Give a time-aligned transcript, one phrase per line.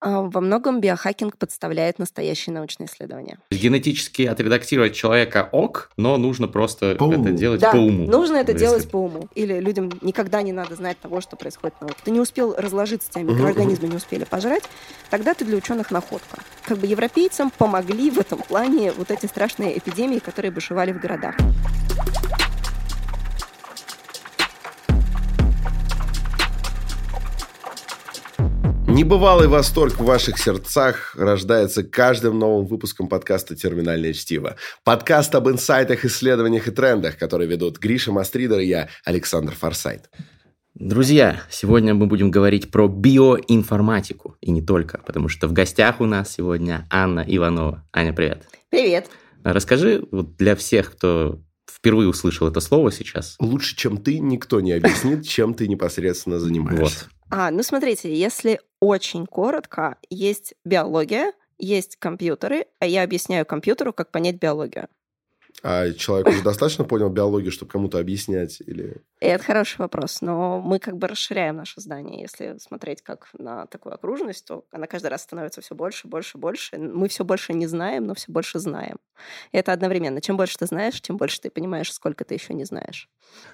[0.00, 3.38] А, во многом биохакинг подставляет настоящие научные исследования.
[3.50, 8.06] Генетически отредактировать человека ок, но нужно просто по это делать да, по уму.
[8.06, 8.64] нужно это Если...
[8.64, 9.28] делать по уму.
[9.34, 11.96] Или людям никогда не надо знать того, что происходит в науке.
[12.04, 14.62] Ты не успел разложиться, тебя микроорганизмы не успели пожрать,
[15.10, 16.38] тогда ты для ученых находка.
[16.64, 21.34] Как бы европейцам помогли в этом плане вот эти страшные эпидемии, которые бушевали в городах.
[28.98, 34.56] Небывалый восторг в ваших сердцах рождается каждым новым выпуском подкаста «Терминальное чтиво».
[34.82, 40.10] Подкаст об инсайтах, исследованиях и трендах, который ведут Гриша Мастридер и я, Александр Форсайт.
[40.74, 44.36] Друзья, сегодня мы будем говорить про биоинформатику.
[44.40, 47.86] И не только, потому что в гостях у нас сегодня Анна Иванова.
[47.92, 48.48] Аня, привет.
[48.68, 49.06] Привет.
[49.44, 51.40] Расскажи вот для всех, кто
[51.70, 53.36] впервые услышал это слово сейчас.
[53.38, 57.04] Лучше, чем ты, никто не объяснит, чем ты непосредственно занимаешься.
[57.04, 57.17] Вот.
[57.30, 64.10] А, ну смотрите, если очень коротко, есть биология, есть компьютеры, а я объясняю компьютеру, как
[64.10, 64.88] понять биологию.
[65.62, 68.60] А человек уже достаточно понял биологию, чтобы кому-то объяснять?
[68.60, 68.98] Или...
[69.20, 72.20] Это хороший вопрос, но мы как бы расширяем наше здание.
[72.20, 76.78] Если смотреть как на такую окружность, то она каждый раз становится все больше, больше, больше.
[76.78, 78.96] Мы все больше не знаем, но все больше знаем.
[79.52, 80.20] И это одновременно.
[80.20, 83.08] Чем больше ты знаешь, тем больше ты понимаешь, сколько ты еще не знаешь.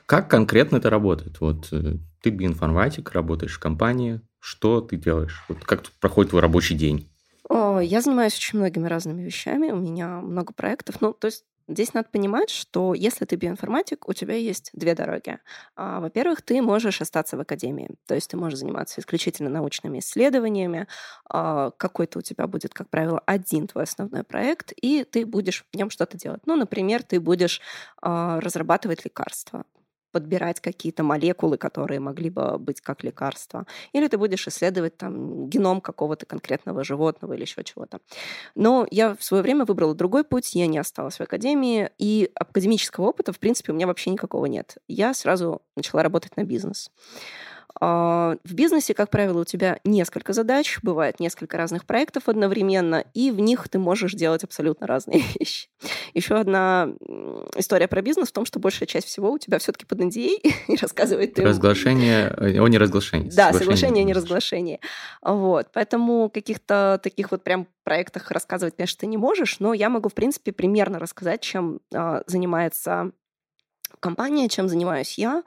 [0.06, 1.40] Как конкретно это работает?
[1.40, 4.20] Вот э, ты биоинформатик, работаешь в компании.
[4.40, 5.42] Что ты делаешь?
[5.48, 7.10] Вот как проходит твой рабочий день?
[7.48, 9.70] О, я занимаюсь очень многими разными вещами.
[9.70, 11.00] У меня много проектов.
[11.00, 15.38] Ну, то есть Здесь надо понимать, что если ты биоинформатик, у тебя есть две дороги.
[15.76, 20.86] А, во-первых, ты можешь остаться в академии, то есть ты можешь заниматься исключительно научными исследованиями,
[21.28, 25.76] а, какой-то у тебя будет, как правило, один твой основной проект, и ты будешь в
[25.76, 26.42] нем что-то делать.
[26.46, 27.60] Ну, например, ты будешь
[28.02, 29.64] а, разрабатывать лекарства
[30.14, 33.66] подбирать какие-то молекулы, которые могли бы быть как лекарства.
[33.92, 37.98] Или ты будешь исследовать там геном какого-то конкретного животного или еще чего-то.
[38.54, 43.06] Но я в свое время выбрала другой путь, я не осталась в академии, и академического
[43.06, 44.76] опыта, в принципе, у меня вообще никакого нет.
[44.86, 46.92] Я сразу начала работать на бизнес.
[47.80, 53.30] А, в бизнесе, как правило, у тебя несколько задач, бывает несколько разных проектов одновременно, и
[53.30, 55.68] в них ты можешь делать абсолютно разные вещи.
[56.14, 56.88] Еще одна
[57.56, 60.36] история про бизнес в том, что большая часть всего у тебя все-таки под NDA
[60.68, 61.38] и рассказывает...
[61.38, 63.30] Разглашение э, о неразглашении.
[63.30, 64.80] Да, соглашение о неразглашении.
[65.22, 70.08] Вот, поэтому каких-то таких вот прям проектах рассказывать, конечно, ты не можешь, но я могу,
[70.08, 73.12] в принципе, примерно рассказать, чем э, занимается
[74.00, 75.42] компания, чем занимаюсь я.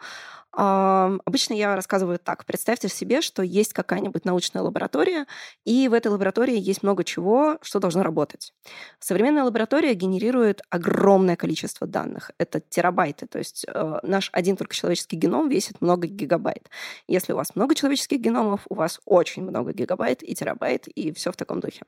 [0.59, 2.44] Обычно я рассказываю так.
[2.45, 5.28] Представьте себе, что есть какая-нибудь научная лаборатория,
[5.66, 8.53] и в этой лаборатории есть много чего, что должно работать.
[9.00, 12.31] Современная лаборатория генерирует огромное количество данных.
[12.40, 13.28] Это терабайты.
[13.28, 16.72] То есть э, наш один только человеческий геном весит много гигабайт.
[17.07, 21.31] Если у вас много человеческих геномов, у вас очень много гигабайт и терабайт, и все
[21.31, 21.84] в таком духе.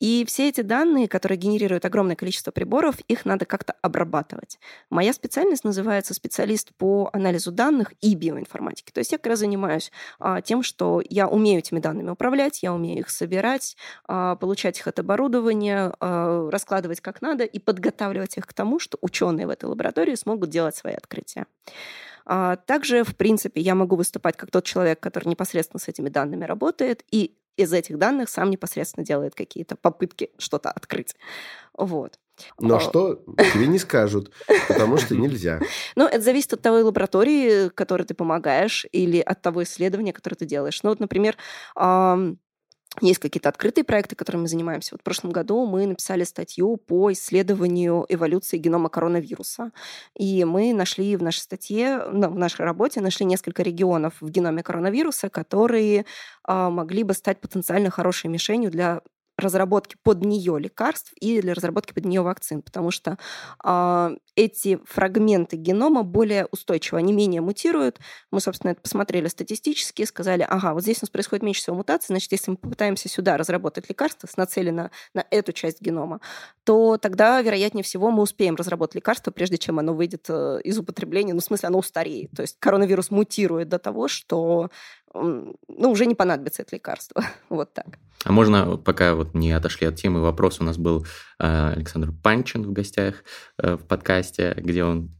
[0.00, 4.60] И все эти данные, которые генерируют огромное количество приборов, их надо как-то обрабатывать.
[4.90, 8.90] Моя специальность называется специалист по анализу данных и биоинформатики.
[8.90, 12.72] То есть я как раз занимаюсь а, тем, что я умею этими данными управлять, я
[12.72, 18.46] умею их собирать, а, получать их от оборудования, а, раскладывать как надо и подготавливать их
[18.46, 21.46] к тому, что ученые в этой лаборатории смогут делать свои открытия.
[22.66, 27.02] Также, в принципе, я могу выступать как тот человек, который непосредственно с этими данными работает,
[27.10, 31.16] и из этих данных сам непосредственно делает какие-то попытки что-то открыть.
[31.72, 32.18] Вот.
[32.60, 32.80] Но а...
[32.80, 33.22] что
[33.52, 34.30] тебе не скажут,
[34.68, 35.60] потому что нельзя.
[35.96, 40.46] Ну, это зависит от того лаборатории, которой ты помогаешь, или от того исследования, которое ты
[40.46, 40.82] делаешь.
[40.82, 41.36] Ну, вот, например,
[43.00, 44.94] есть какие-то открытые проекты, которыми мы занимаемся.
[44.94, 49.72] Вот в прошлом году мы написали статью по исследованию эволюции генома коронавируса.
[50.18, 54.62] И мы нашли в нашей статье, ну, в нашей работе, нашли несколько регионов в геноме
[54.62, 56.06] коронавируса, которые
[56.44, 59.02] а, могли бы стать потенциально хорошей мишенью для
[59.38, 63.18] разработки под нее лекарств и для разработки под нее вакцин, потому что
[63.64, 67.98] э, эти фрагменты генома более устойчивы, они менее мутируют.
[68.30, 72.06] Мы, собственно, это посмотрели статистически, сказали, ага, вот здесь у нас происходит меньше всего мутаций,
[72.08, 76.20] значит, если мы попытаемся сюда разработать лекарство, нацелено на эту часть генома,
[76.64, 81.34] то тогда, вероятнее всего, мы успеем разработать лекарство, прежде чем оно выйдет э, из употребления,
[81.34, 82.30] ну, в смысле, оно устареет.
[82.32, 84.70] То есть коронавирус мутирует до того, что
[85.22, 87.22] ну, уже не понадобится это лекарство.
[87.48, 87.98] вот так.
[88.24, 91.06] А можно, пока вот не отошли от темы, вопрос у нас был
[91.38, 93.24] э, Александр Панчин в гостях
[93.58, 95.10] э, в подкасте, где он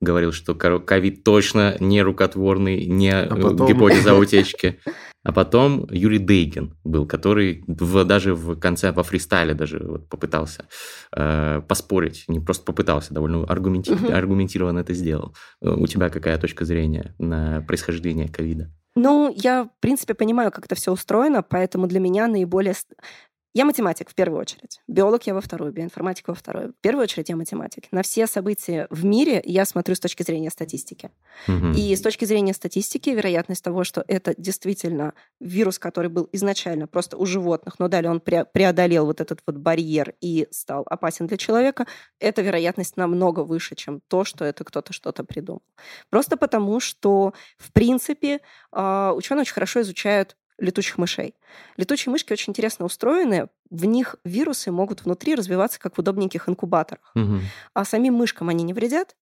[0.00, 3.66] говорил, что ковид точно не рукотворный, не а потом...
[3.66, 4.78] гипотеза утечки.
[5.24, 10.66] А потом Юрий Дейгин был, который в, даже в конце во фристайле даже вот попытался
[11.14, 13.92] э, поспорить, не просто попытался, довольно аргументи...
[14.12, 15.36] аргументированно это сделал.
[15.60, 18.72] У тебя какая точка зрения на происхождение ковида?
[18.96, 22.74] Ну, я, в принципе, понимаю, как это все устроено, поэтому для меня наиболее
[23.54, 24.80] я математик в первую очередь.
[24.88, 26.72] Биолог я во вторую, биоинформатик во вторую.
[26.72, 27.84] В первую очередь я математик.
[27.90, 31.10] На все события в мире я смотрю с точки зрения статистики.
[31.46, 31.72] Мгм.
[31.74, 37.16] И с точки зрения статистики вероятность того, что это действительно вирус, который был изначально просто
[37.16, 41.36] у животных, но далее он пре- преодолел вот этот вот барьер и стал опасен для
[41.36, 41.86] человека,
[42.20, 45.62] эта вероятность намного выше, чем то, что это кто-то что-то придумал.
[46.08, 48.40] Просто потому, что, в принципе,
[48.70, 51.34] а, ученые очень хорошо изучают летучих мышей.
[51.76, 57.12] Летучие мышки очень интересно устроены, в них вирусы могут внутри развиваться как в удобненьких инкубаторах.
[57.14, 57.40] Мгм.
[57.74, 59.16] А самим мышкам они не вредят,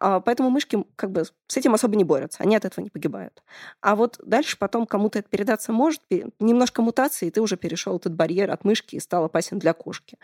[0.00, 3.42] а поэтому мышки как бы с этим особо не борются, они от этого не погибают.
[3.80, 6.00] А вот дальше потом кому-то это передаться может,
[6.40, 10.18] немножко мутации, и ты уже перешел этот барьер от мышки и стал опасен для кошки,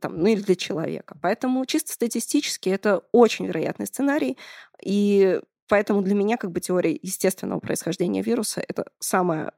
[0.00, 1.16] там, ну или для человека.
[1.20, 4.38] Поэтому чисто статистически это очень вероятный сценарий,
[4.82, 9.52] и поэтому для меня как бы теория естественного происхождения вируса это самая,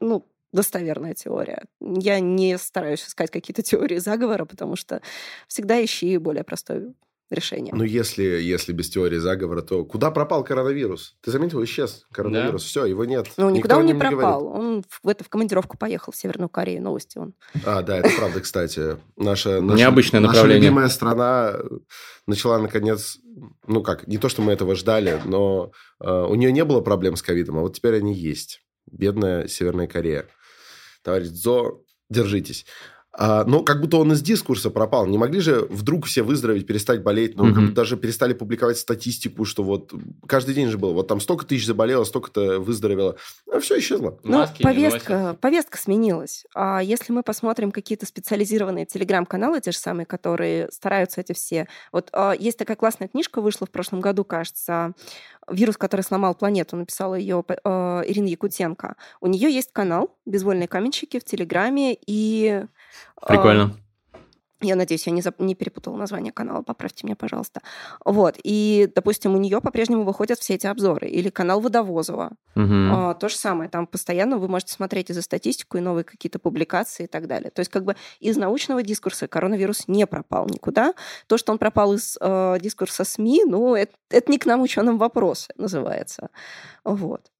[0.00, 1.64] ну, достоверная теория.
[1.80, 5.00] Я не стараюсь искать какие-то теории заговора, потому что
[5.48, 6.94] всегда ищи более простое
[7.30, 7.74] решение.
[7.74, 11.16] Ну, если, если без теории заговора, то куда пропал коронавирус?
[11.22, 12.62] Ты заметил, исчез коронавирус.
[12.62, 13.26] Все, его нет.
[13.36, 14.18] Ну, Никто никуда о он не говорит.
[14.18, 14.46] пропал.
[14.46, 16.82] Он в, это, в командировку поехал в Северную Корею.
[16.82, 17.34] Новости он.
[17.64, 18.96] А, да, это правда, кстати.
[19.16, 20.68] Наша, наша, Необычное наша направление.
[20.68, 21.56] любимая страна
[22.26, 23.18] начала, наконец,
[23.66, 27.16] ну как, не то, что мы этого ждали, но э, у нее не было проблем
[27.16, 28.62] с ковидом, а вот теперь они есть.
[28.86, 30.26] Бедная Северная Корея.
[31.02, 32.66] Товарищ Зо, держитесь.
[33.18, 35.06] А, но как будто он из дискурса пропал.
[35.06, 37.36] Не могли же вдруг все выздороветь, перестать болеть.
[37.36, 39.92] Ну, будто даже перестали публиковать статистику, что вот
[40.26, 40.92] каждый день же было.
[40.92, 43.16] Вот там столько тысяч заболело, столько-то выздоровело.
[43.50, 44.18] А все исчезло.
[44.22, 46.44] Ну, не повестка, повестка сменилась.
[46.54, 51.66] А если мы посмотрим какие-то специализированные телеграм-каналы, те же самые, которые стараются эти все...
[51.92, 54.92] Вот а, есть такая классная книжка, вышла в прошлом году, кажется,
[55.50, 58.96] «Вирус, который сломал планету», написала ее а, Ирина Якутенко.
[59.22, 62.66] У нее есть канал «Безвольные каменщики» в Телеграме, и...
[63.20, 63.76] а, Прикольно.
[64.62, 67.60] Я надеюсь, я не, зап- не перепутала название канала, поправьте меня, пожалуйста.
[68.06, 71.08] Вот, и, допустим, у нее по-прежнему выходят все эти обзоры.
[71.08, 72.32] Или канал Водовозова.
[72.54, 72.92] Мгм.
[72.92, 76.38] А, то же самое, там постоянно вы можете смотреть и за статистику, и новые какие-то
[76.38, 77.50] публикации и так далее.
[77.50, 80.94] То есть как бы из научного дискурса коронавирус не пропал никуда.
[81.26, 84.96] То, что он пропал из э, дискурса СМИ, ну, это, это не к нам ученым
[84.96, 86.30] вопросы называется.
[86.82, 87.30] Вот.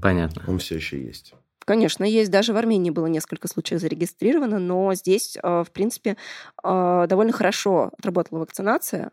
[0.00, 0.42] Понятно.
[0.48, 1.34] Он все еще есть.
[1.64, 2.30] Конечно, есть.
[2.30, 6.16] Даже в Армении было несколько случаев зарегистрировано, но здесь, э, в принципе,
[6.62, 9.12] э, довольно хорошо отработала вакцинация,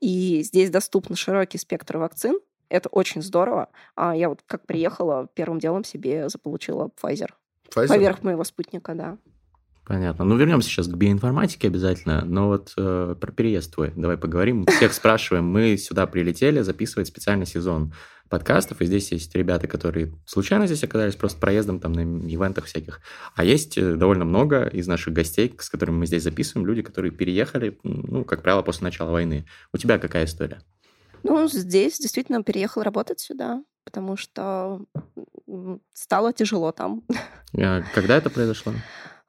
[0.00, 2.38] и здесь доступен широкий спектр вакцин.
[2.68, 3.68] Это очень здорово.
[3.96, 7.30] А я вот как приехала, первым делом себе заполучила Pfizer.
[7.74, 7.88] Pfizer?
[7.88, 9.18] Поверх моего спутника, да.
[9.90, 10.24] Понятно.
[10.24, 12.24] Ну, вернемся сейчас к биоинформатике обязательно.
[12.24, 14.64] Но вот э, про переезд твой давай поговорим.
[14.66, 15.46] Всех спрашиваем.
[15.46, 17.92] Мы сюда прилетели записывать специальный сезон
[18.28, 23.00] подкастов, и здесь есть ребята, которые случайно здесь оказались просто проездом там на ивентах всяких.
[23.34, 27.10] А есть э, довольно много из наших гостей, с которыми мы здесь записываем, люди, которые
[27.10, 29.44] переехали, ну, как правило, после начала войны.
[29.72, 30.62] У тебя какая история?
[31.24, 34.84] Ну, здесь действительно переехал работать сюда, потому что
[35.92, 37.02] стало тяжело там.
[37.54, 38.72] Э, Когда это произошло?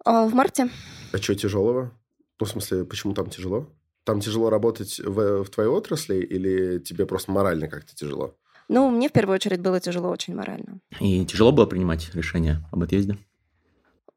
[0.05, 0.69] А В марте.
[1.13, 1.91] А что тяжелого?
[2.39, 3.69] Ну, в смысле, почему там тяжело?
[4.03, 8.35] Там тяжело работать в, в твоей отрасли или тебе просто морально как-то тяжело?
[8.67, 10.79] Ну, мне в первую очередь было тяжело очень морально.
[10.99, 13.17] И тяжело было принимать решение об отъезде?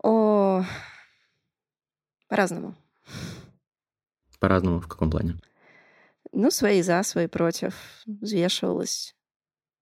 [0.03, 0.65] О,
[2.29, 2.75] по-разному.
[4.39, 5.37] По-разному, в каком плане?
[6.33, 7.75] Ну, свои за, свои против,
[8.07, 9.15] взвешивалась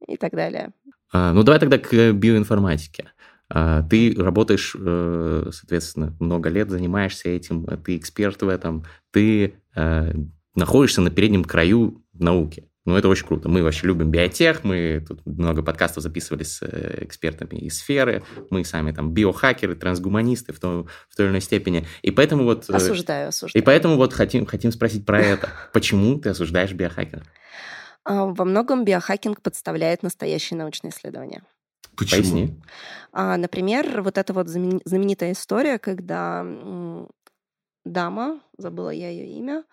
[0.07, 0.73] и так далее.
[1.13, 3.13] А, Ну, давай тогда к биоинформатике.
[3.55, 9.57] А, Ты работаешь, э, соответственно, много лет, занимаешься этим, э, ты эксперт в этом, ты
[9.77, 10.13] э,
[10.55, 12.69] находишься на переднем краю науки.
[12.87, 13.51] Ну, это очень круто.
[13.51, 18.91] Мы вообще любим биотех, мы тут много подкастов записывали с экспертами из сферы, мы сами
[18.93, 21.87] там биохакеры, трансгуманисты в той, в той или иной степени.
[22.01, 22.71] И поэтому вот...
[22.71, 23.65] э, Осуждаю, И осуждаю.
[23.65, 25.51] поэтому вот хотим, хотим спросить про это.
[25.75, 27.23] Почему ты осуждаешь биохакера?
[28.05, 31.43] А, Во многом биохакинг подставляет настоящие научные исследования.
[31.97, 32.23] Почему?
[32.23, 32.61] Поясни.
[33.13, 36.45] А, Например, вот эта вот знамен- знаменитая история, когда
[37.85, 39.65] дама, забыла я ее имя,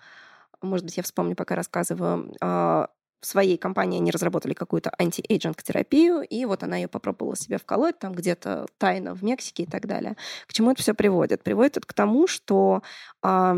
[0.62, 2.90] может быть, я вспомню, пока рассказываю, а,
[3.22, 8.00] в своей компании они разработали какую-то anti-aging терапию, и вот она ее попробовала себе вколоть
[8.00, 10.16] там где-то тайно в Мексике и так далее.
[10.48, 11.44] К чему это все приводит?
[11.44, 12.82] Приводит это к тому, что
[13.22, 13.58] а,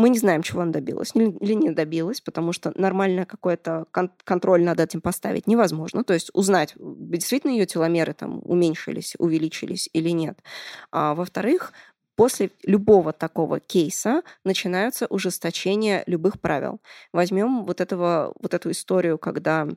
[0.00, 4.64] мы не знаем, чего она добилась или не добилась, потому что нормально какой-то кон- контроль
[4.64, 6.04] над этим поставить невозможно.
[6.04, 10.38] То есть узнать, действительно ее теломеры там уменьшились, увеличились или нет.
[10.90, 11.72] А, во-вторых,
[12.16, 16.80] после любого такого кейса начинаются ужесточения любых правил.
[17.12, 19.68] Возьмем вот, этого, вот эту историю, когда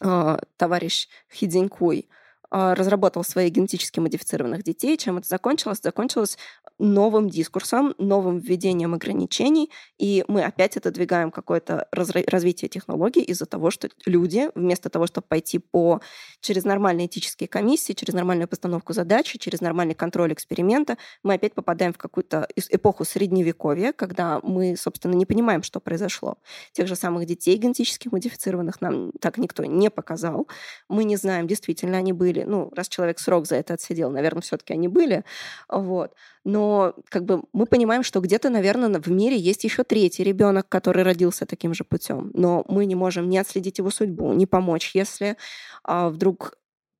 [0.00, 2.08] а, товарищ Хидзинькуй
[2.52, 4.96] разработал свои генетически модифицированных детей.
[4.98, 5.80] Чем это закончилось?
[5.82, 6.36] Закончилось
[6.78, 13.88] новым дискурсом, новым введением ограничений, и мы опять отодвигаем какое-то развитие технологий из-за того, что
[14.04, 16.00] люди, вместо того, чтобы пойти по
[16.40, 21.92] через нормальные этические комиссии, через нормальную постановку задачи, через нормальный контроль эксперимента, мы опять попадаем
[21.92, 26.38] в какую-то эпоху средневековья, когда мы, собственно, не понимаем, что произошло.
[26.72, 30.48] Тех же самых детей генетически модифицированных нам так никто не показал.
[30.88, 32.41] Мы не знаем, действительно они были.
[32.46, 35.24] Ну, раз человек срок за это отсидел, наверное, все-таки они были.
[35.68, 36.14] Вот.
[36.44, 41.02] Но как бы мы понимаем, что где-то, наверное, в мире есть еще третий ребенок, который
[41.02, 42.30] родился таким же путем.
[42.34, 45.36] Но мы не можем не отследить его судьбу, не помочь, если
[45.84, 46.56] а, вдруг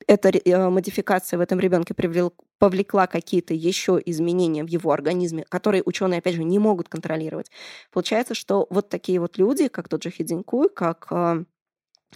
[0.07, 1.95] эта э, модификация в этом ребенке
[2.59, 7.51] повлекла какие-то еще изменения в его организме, которые ученые, опять же, не могут контролировать.
[7.93, 11.13] Получается, что вот такие вот люди, как тот же Хидзинкуй, как...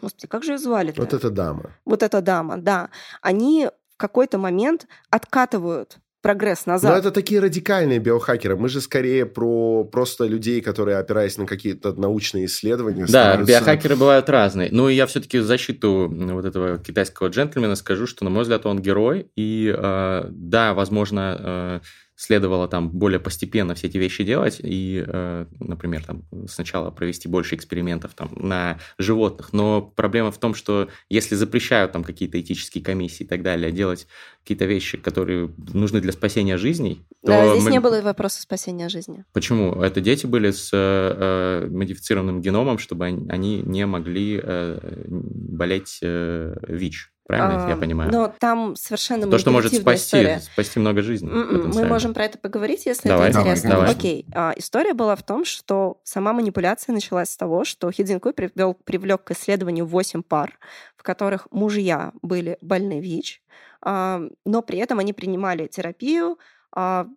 [0.01, 0.93] Господи, как же ее звали?
[0.93, 1.01] -то?
[1.01, 1.71] Вот эта дама.
[1.85, 2.91] Вот эта дама, да.
[3.23, 6.91] Они в какой-то момент откатывают прогресс назад.
[6.91, 8.57] Но это такие радикальные биохакеры.
[8.57, 13.03] Мы же скорее про просто людей, которые, опираясь на какие-то научные исследования...
[13.03, 13.53] Да, становятся...
[13.53, 14.69] биохакеры бывают разные.
[14.73, 18.67] Ну, и я все-таки в защиту вот этого китайского джентльмена скажу, что, на мой взгляд,
[18.67, 19.31] он герой.
[19.37, 21.81] И э, да, возможно, э,
[22.17, 27.55] следовало там более постепенно все эти вещи делать и, э, например, там сначала провести больше
[27.55, 29.53] экспериментов там на животных.
[29.53, 34.07] Но проблема в том, что если запрещают там какие-то этические комиссии и так далее делать
[34.43, 37.71] какие-то вещи, которые нужны для спасения жизней, то да, здесь мы...
[37.73, 39.25] не было вопроса спасения жизни.
[39.33, 39.83] Почему?
[39.83, 47.11] Это дети были с э, модифицированным геномом, чтобы они не могли э, болеть э, ВИЧ.
[47.27, 48.11] Правильно а, я понимаю?
[48.13, 50.39] Но там совершенно То, что может спасти, история.
[50.41, 51.29] спасти много жизней.
[51.29, 53.71] М-м, мы можем про это поговорить, если давай, это интересно.
[53.71, 53.91] Давай.
[53.91, 54.27] Окей.
[54.33, 59.25] А, история была в том, что сама манипуляция началась с того, что Хидзинкуй привел, привлек
[59.25, 60.59] к исследованию 8 пар,
[60.97, 63.43] в которых мужья были больны ВИЧ,
[63.83, 66.39] а, но при этом они принимали терапию,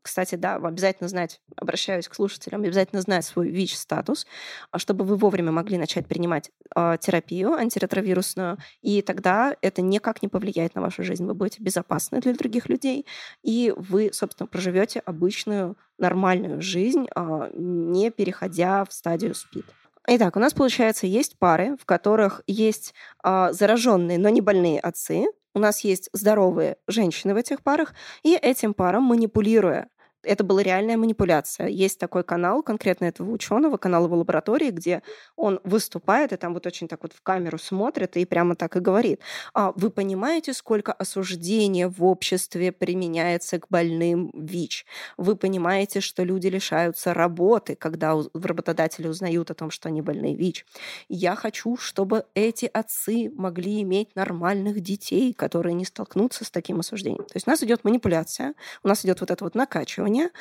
[0.04, 4.26] кстати, да, обязательно знать, обращаюсь к слушателям, обязательно знать свой ВИЧ-статус,
[4.72, 10.30] а, чтобы вы вовремя могли начать принимать а, терапию антиретровирусную, и тогда это никак не
[10.30, 11.26] повлияет на вашу жизнь.
[11.26, 13.06] Вы будете безопасны для других людей,
[13.44, 17.08] и вы, собственно, проживете обычную нормальную жизнь,
[17.54, 19.66] не переходя в стадию СПИД.
[20.08, 25.60] Итак, у нас, получается, есть пары, в которых есть зараженные, но не больные отцы, у
[25.60, 29.90] нас есть здоровые женщины в этих парах, и этим парам, манипулируя
[30.24, 31.68] это была реальная манипуляция.
[31.68, 35.02] Есть такой канал конкретно этого ученого, канал его лаборатории, где
[35.36, 38.80] он выступает и там вот очень так вот в камеру смотрит и прямо так и
[38.80, 39.22] говорит.
[39.54, 44.86] А вы понимаете, сколько осуждения в обществе применяется к больным ВИЧ?
[45.18, 50.66] Вы понимаете, что люди лишаются работы, когда работодатели узнают о том, что они больны ВИЧ?
[51.08, 57.24] Я хочу, чтобы эти отцы могли иметь нормальных детей, которые не столкнутся с таким осуждением.
[57.24, 60.32] То есть у нас идет манипуляция, у нас идет вот это вот накачивание, исследования,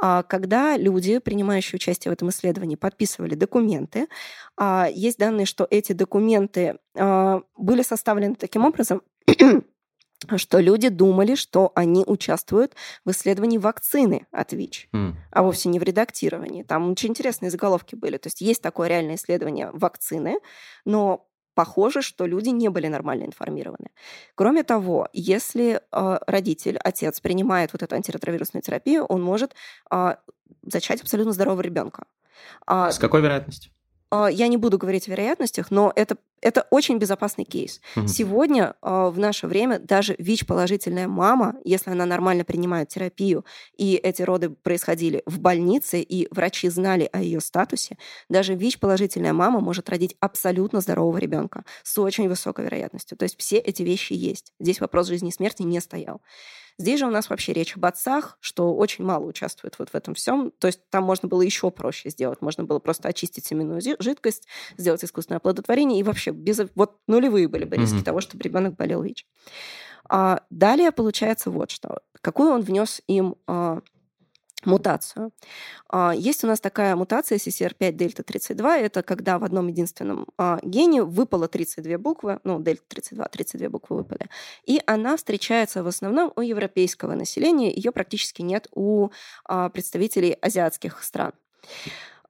[0.00, 4.08] а, когда люди, принимающие участие в этом исследовании, подписывали документы.
[4.56, 9.02] А, есть данные, что эти документы а, были составлены таким образом,
[10.36, 15.14] что люди думали, что они участвуют в исследовании вакцины от ВИЧ, mm.
[15.30, 16.62] а вовсе не в редактировании.
[16.62, 18.16] Там очень интересные заголовки были.
[18.16, 20.38] То есть есть такое реальное исследование вакцины,
[20.84, 21.25] но
[21.56, 23.88] похоже, что люди не были нормально информированы.
[24.34, 29.54] Кроме того, если э, родитель, отец принимает вот эту антиретровирусную терапию, он может
[29.90, 30.16] э,
[30.62, 32.04] зачать абсолютно здорового ребенка.
[32.66, 33.72] А, С какой вероятностью?
[34.10, 37.80] А, я не буду говорить о вероятностях, но это, это очень безопасный кейс.
[37.96, 38.06] Угу.
[38.06, 43.44] Сегодня а, в наше время даже ВИЧ-положительная мама, если она нормально принимает терапию,
[43.76, 47.98] и эти роды происходили в больнице, и врачи знали о ее статусе,
[48.28, 53.18] даже ВИЧ-положительная мама может родить абсолютно здорового ребенка с очень высокой вероятностью.
[53.18, 54.52] То есть все эти вещи есть.
[54.60, 56.20] Здесь вопрос жизни и смерти не стоял.
[56.78, 60.14] Здесь же у нас вообще речь об отцах, что очень мало участвует вот в этом
[60.14, 60.52] всем.
[60.58, 62.42] То есть там можно было еще проще сделать.
[62.42, 67.64] Можно было просто очистить семенную жидкость, сделать искусственное оплодотворение, и вообще без, вот нулевые были
[67.64, 68.02] бы риски mm-hmm.
[68.04, 69.26] того, чтобы ребенок болел ВИЧ.
[70.08, 72.00] А далее получается вот что.
[72.20, 73.80] Какую он внес им а,
[74.66, 75.30] мутацию.
[75.88, 78.78] А, есть у нас такая мутация CCR5 дельта 32.
[78.78, 83.96] Это когда в одном единственном а, гене выпало 32 буквы, ну, дельта 32, 32 буквы
[83.96, 84.28] выпали.
[84.64, 87.72] И она встречается в основном у европейского населения.
[87.72, 89.10] Ее практически нет у
[89.44, 91.32] а, представителей азиатских стран.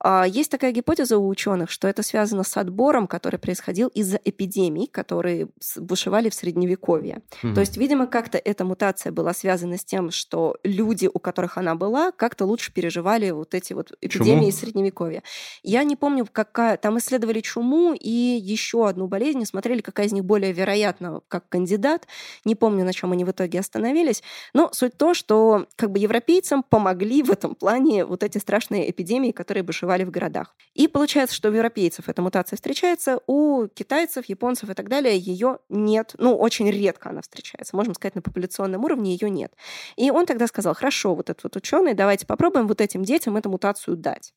[0.01, 4.87] А, есть такая гипотеза у ученых, что это связано с отбором, который происходил из-за эпидемий,
[4.87, 7.23] которые бушевали в Средневековье.
[7.43, 7.55] Угу.
[7.55, 11.75] То есть, видимо, как-то эта мутация была связана с тем, что люди, у которых она
[11.75, 14.53] была, как-то лучше переживали вот эти вот эпидемии чуму?
[14.53, 15.23] Средневековья.
[15.63, 16.77] Я не помню, какая...
[16.77, 22.07] Там исследовали чуму и еще одну болезнь, смотрели, какая из них более вероятна как кандидат.
[22.45, 24.23] Не помню, на чем они в итоге остановились.
[24.55, 29.33] Но суть то, что как бы европейцам помогли в этом плане вот эти страшные эпидемии,
[29.33, 30.55] которые бушевали в городах.
[30.75, 35.59] И получается, что у европейцев эта мутация встречается, у китайцев, японцев и так далее ее
[35.69, 36.15] нет.
[36.19, 37.77] Ну, очень редко она встречается.
[37.77, 39.53] Можем сказать, на популяционном уровне ее нет.
[39.97, 43.51] И он тогда сказал, хорошо, вот этот вот ученый, давайте попробуем вот этим детям эту
[43.51, 44.33] мутацию дать.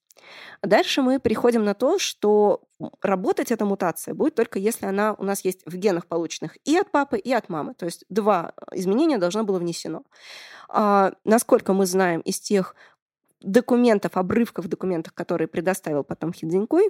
[0.62, 2.62] Дальше мы приходим на то, что
[3.01, 6.91] работать эта мутация будет только если она у нас есть в генах, полученных и от
[6.91, 7.74] папы, и от мамы.
[7.74, 10.03] То есть два изменения должно было внесено.
[10.68, 12.75] А, насколько мы знаем из тех
[13.41, 16.89] документов, обрывков документов, которые предоставил потом Хидзинькой,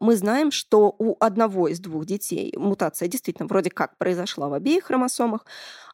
[0.00, 4.84] мы знаем, что у одного из двух детей мутация действительно вроде как произошла в обеих
[4.84, 5.46] хромосомах,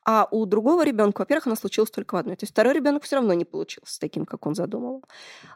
[0.04, 2.36] а у другого ребенка, во-первых, она случилась только в одной.
[2.36, 5.04] То есть второй ребенок все равно не получился таким, как он задумывал.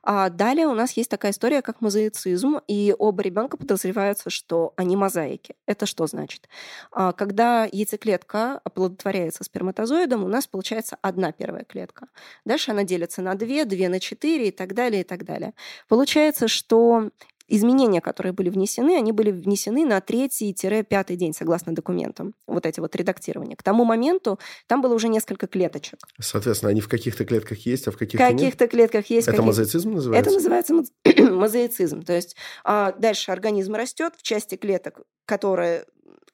[0.02, 4.96] А далее у нас есть такая история, как мозаицизм, и оба ребенка подозреваются, что они
[4.96, 5.56] мозаики.
[5.66, 6.48] Это что значит?
[6.92, 12.08] А когда яйцеклетка оплодотворяется сперматозоидом, у нас получается одна первая клетка.
[12.44, 15.54] Дальше она делится на две, две на четыре и так далее, и так далее.
[15.88, 17.08] Получается, что
[17.48, 22.34] изменения, которые были внесены, они были внесены на третий-пятый день, согласно документам.
[22.46, 23.56] Вот эти вот редактирования.
[23.56, 25.98] К тому моменту там было уже несколько клеточек.
[26.20, 28.32] Соответственно, они в каких-то клетках есть, а в каких-то нет?
[28.32, 29.28] В каких-то клетках есть.
[29.28, 29.46] Это каких...
[29.46, 30.30] мозаицизм называется?
[30.30, 30.74] Это называется
[31.32, 32.02] мозаицизм.
[32.02, 35.86] То есть а, дальше организм растет в части клеток, которая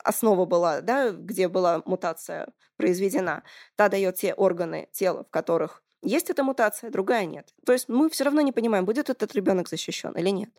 [0.05, 3.43] основа была, да, где была мутация произведена,
[3.77, 7.55] та дает те органы тела, в которых есть эта мутация, другая нет.
[7.65, 10.51] То есть мы все равно не понимаем, будет этот ребенок защищен или нет.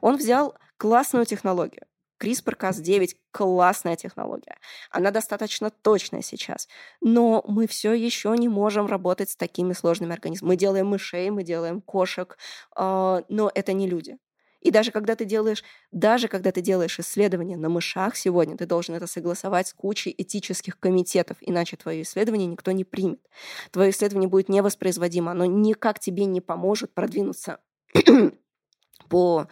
[0.00, 1.86] Он взял классную технологию.
[2.22, 4.56] CRISPR-Cas9– классная технология.
[4.90, 6.68] Она достаточно точная сейчас.
[7.00, 10.50] Но мы все еще не можем работать с такими сложными организмами.
[10.50, 12.38] Мы делаем мышей, мы делаем кошек,
[12.76, 14.18] э, но это не люди.
[14.62, 18.94] И даже когда ты делаешь, даже когда ты делаешь исследования на мышах сегодня, ты должен
[18.94, 23.20] это согласовать с кучей этических комитетов, иначе твое исследование никто не примет.
[23.72, 27.58] Твое исследование будет невоспроизводимо, оно никак тебе не поможет продвинуться
[29.08, 29.48] по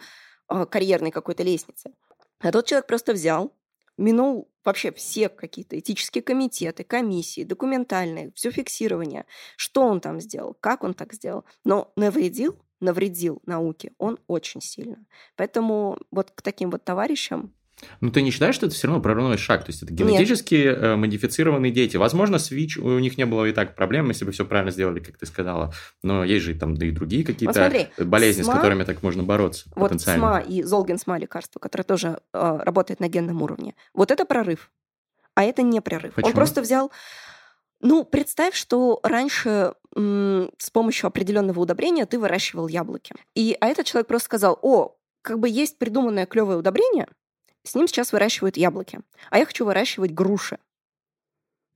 [0.47, 1.91] а, карьерной какой-то лестнице.
[2.39, 3.53] А тот человек просто взял,
[3.97, 9.25] минул вообще все какие-то этические комитеты, комиссии, документальные, все фиксирование,
[9.57, 14.97] что он там сделал, как он так сделал, но навредил навредил науке, он очень сильно.
[15.35, 17.53] Поэтому вот к таким вот товарищам
[17.99, 19.63] ну, ты не считаешь, что это все равно прорывной шаг?
[19.63, 20.77] То есть это генетически Нет.
[20.77, 21.97] Э, модифицированные дети.
[21.97, 24.99] Возможно, с ВИЧ у них не было и так проблем, если бы все правильно сделали,
[24.99, 25.73] как ты сказала.
[26.03, 29.23] Но есть же там да и другие какие-то вот болезни, СМА, с которыми так можно
[29.23, 30.19] бороться вот потенциально.
[30.19, 33.75] СМА и Золгин-СМА лекарство, которое тоже э, работает на генном уровне.
[33.93, 34.71] Вот это прорыв.
[35.33, 36.13] А это не прорыв.
[36.13, 36.29] Почему?
[36.29, 36.91] Он просто взял
[37.81, 43.13] ну, представь, что раньше м, с помощью определенного удобрения ты выращивал яблоки.
[43.35, 47.07] И, а этот человек просто сказал, о, как бы есть придуманное клевое удобрение,
[47.63, 50.57] с ним сейчас выращивают яблоки, а я хочу выращивать груши.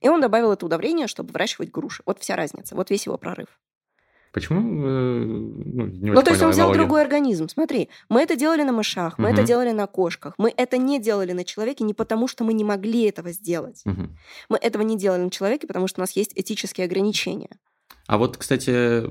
[0.00, 2.02] И он добавил это удобрение, чтобы выращивать груши.
[2.06, 3.48] Вот вся разница, вот весь его прорыв.
[4.36, 4.60] Почему?
[4.60, 6.82] Э, ну, не ну то есть он взял аналогию.
[6.84, 7.48] другой организм.
[7.48, 9.34] Смотри, мы это делали на мышах, мы угу.
[9.34, 10.34] это делали на кошках.
[10.36, 13.80] Мы это не делали на человеке не потому, что мы не могли этого сделать.
[13.86, 14.10] Угу.
[14.50, 17.48] Мы этого не делали на человеке, потому что у нас есть этические ограничения.
[18.06, 19.10] А вот, кстати, То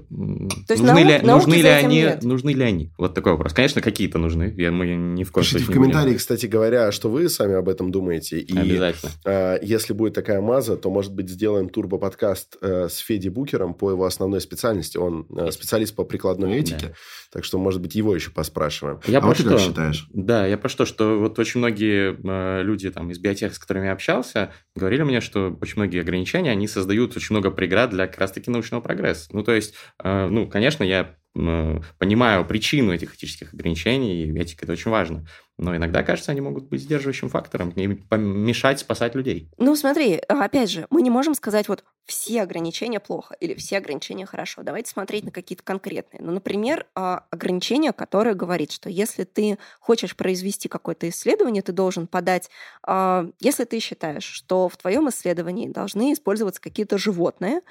[0.69, 2.23] есть нужны, наук, ли, нужны, ли они, нет.
[2.23, 2.93] нужны ли они?
[2.97, 3.53] Вот такой вопрос.
[3.53, 4.53] Конечно, какие-то нужны.
[4.57, 6.17] Я, мы ни в коем Пишите в комментарии, будем.
[6.19, 8.39] кстати говоря, что вы сами об этом думаете.
[8.39, 9.11] И, Обязательно.
[9.25, 13.91] Э, если будет такая маза, то, может быть, сделаем турбо-подкаст э, с Феди Букером по
[13.91, 14.97] его основной специальности.
[14.97, 16.88] Он э, специалист по прикладной этике.
[16.88, 16.93] Да.
[17.33, 19.01] Так что, может быть, его еще поспрашиваем.
[19.07, 19.43] Я а про вот что?
[19.43, 20.07] ты как считаешь?
[20.13, 23.88] Да, я про что, что вот очень многие э, люди там из биотех, с которыми
[23.88, 28.19] я общался, говорили мне, что очень многие ограничения, они создают очень много преград для как
[28.19, 29.30] раз-таки научного прогресса.
[29.32, 34.65] Ну, то есть, э, ну, конечно, я э, понимаю причину этих этических ограничений, и этика
[34.65, 35.28] это очень важно.
[35.57, 39.49] Но иногда, кажется, они могут быть сдерживающим фактором, и помешать спасать людей.
[39.57, 44.25] Ну, смотри, опять же, мы не можем сказать, вот все ограничения плохо или все ограничения
[44.25, 44.63] хорошо.
[44.63, 46.21] Давайте смотреть на какие-то конкретные.
[46.21, 52.05] Ну, например, а, ограничение, которое говорит, что если ты хочешь произвести какое-то исследование, ты должен
[52.05, 52.49] подать,
[52.83, 57.61] а, если ты считаешь, что в твоем исследовании должны использоваться какие-то животные,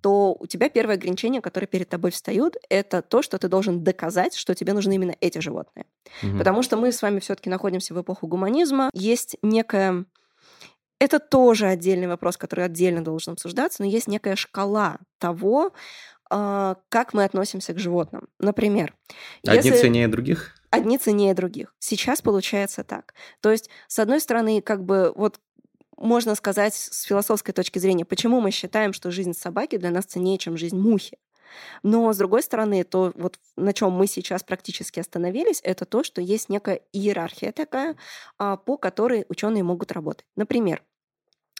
[0.00, 4.34] то у тебя первое ограничение, которое перед тобой встает, это то, что ты должен доказать,
[4.34, 5.86] что тебе нужны именно эти животные.
[6.22, 6.38] Угу.
[6.38, 8.90] Потому что мы с вами все-таки находимся в эпоху гуманизма.
[8.92, 10.04] Есть некая
[11.00, 15.72] это тоже отдельный вопрос, который отдельно должен обсуждаться, но есть некая шкала того,
[16.30, 18.28] а, как мы относимся к животным.
[18.38, 18.94] Например,
[19.44, 19.82] одни если...
[19.82, 20.54] ценнее других?
[20.70, 21.74] Одни ценнее других.
[21.80, 23.12] Сейчас получается так.
[23.40, 25.40] То есть, с одной стороны, как бы вот
[25.96, 30.38] можно сказать с философской точки зрения, почему мы считаем, что жизнь собаки для нас ценнее,
[30.38, 31.18] чем жизнь мухи.
[31.82, 36.20] Но, с другой стороны, то, вот на чем мы сейчас практически остановились, это то, что
[36.20, 37.96] есть некая иерархия такая,
[38.38, 40.26] а, по которой ученые могут работать.
[40.36, 40.82] Например,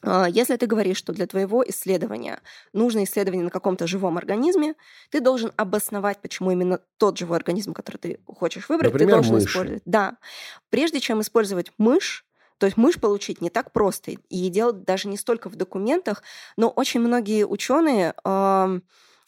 [0.02, 2.40] а, если ты говоришь, что для твоего исследования
[2.72, 4.74] нужно исследование на каком-то живом организме,
[5.10, 9.34] ты должен обосновать, почему именно тот живой организм, который ты хочешь выбрать, Например, ты должен
[9.34, 9.46] мыши.
[9.46, 9.82] использовать.
[9.84, 10.18] Да.
[10.70, 12.26] Прежде чем использовать мышь,
[12.58, 16.22] то есть мышь получить не так просто, и делать даже не столько в документах,
[16.56, 18.14] но очень многие ученые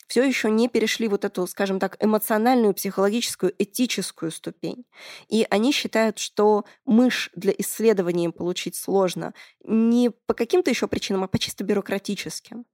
[0.06, 4.84] все еще не перешли вот эту, скажем так, эмоциональную, психологическую, этическую ступень.
[5.28, 11.24] И они считают, что мышь для исследования им получить сложно не по каким-то еще причинам,
[11.24, 12.66] а по чисто бюрократическим.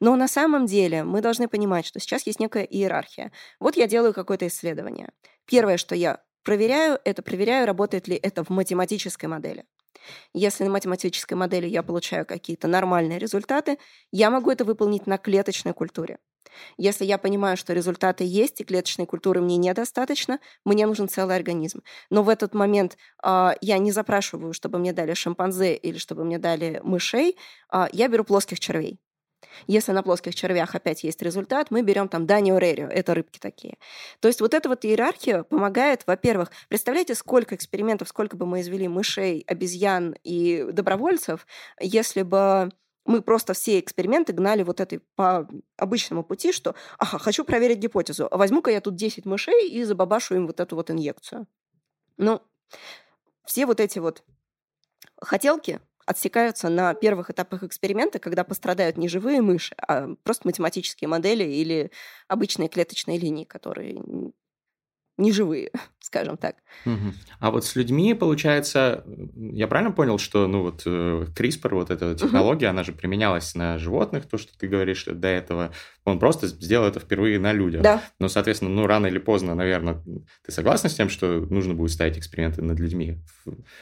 [0.00, 3.32] Но на самом деле мы должны понимать, что сейчас есть некая иерархия.
[3.60, 5.10] Вот я делаю какое-то исследование.
[5.44, 9.64] Первое, что я проверяю, это проверяю, работает ли это в математической модели.
[10.32, 13.78] Если на математической модели я получаю какие-то нормальные результаты,
[14.12, 16.18] я могу это выполнить на клеточной культуре.
[16.78, 21.82] Если я понимаю, что результаты есть, и клеточной культуры мне недостаточно, мне нужен целый организм.
[22.10, 26.38] Но в этот момент э, я не запрашиваю, чтобы мне дали шимпанзе или чтобы мне
[26.38, 27.36] дали мышей,
[27.72, 28.98] э, я беру плоских червей.
[29.66, 33.78] Если на плоских червях опять есть результат, мы берем там Данио Рерио, это рыбки такие.
[34.20, 38.86] То есть вот эта вот иерархия помогает, во-первых, представляете, сколько экспериментов, сколько бы мы извели
[38.86, 41.46] мышей, обезьян и добровольцев,
[41.80, 42.70] если бы
[43.04, 48.28] мы просто все эксперименты гнали вот этой по обычному пути, что, ага, хочу проверить гипотезу,
[48.30, 51.46] возьму-ка я тут 10 мышей и забабашу им вот эту вот инъекцию.
[52.16, 52.42] Ну,
[53.44, 54.24] все вот эти вот
[55.20, 61.44] хотелки отсекаются на первых этапах эксперимента, когда пострадают не живые мыши, а просто математические модели
[61.44, 61.90] или
[62.28, 64.00] обычные клеточные линии, которые
[65.18, 66.56] неживые, скажем так.
[66.84, 67.12] Угу.
[67.40, 72.14] А вот с людьми, получается, я правильно понял, что ну вот э, CRISPR, вот эта
[72.14, 72.70] технология, угу.
[72.70, 75.72] она же применялась на животных, то, что ты говоришь до этого,
[76.06, 77.82] он просто сделал это впервые на людях.
[77.82, 78.00] Да.
[78.20, 80.02] Но, соответственно, ну рано или поздно, наверное,
[80.44, 83.18] ты согласна с тем, что нужно будет ставить эксперименты над людьми,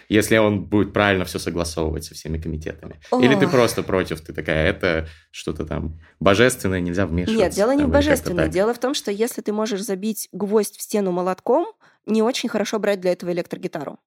[0.08, 2.98] если он будет правильно все согласовывать со всеми комитетами?
[3.10, 3.20] О.
[3.20, 7.44] Или ты просто против, ты такая, это что-то там божественное, нельзя вмешиваться?
[7.44, 8.48] Нет, дело не в божественном.
[8.48, 11.66] Дело в том, что если ты можешь забить гвоздь в стену молотком,
[12.06, 13.98] не очень хорошо брать для этого электрогитару.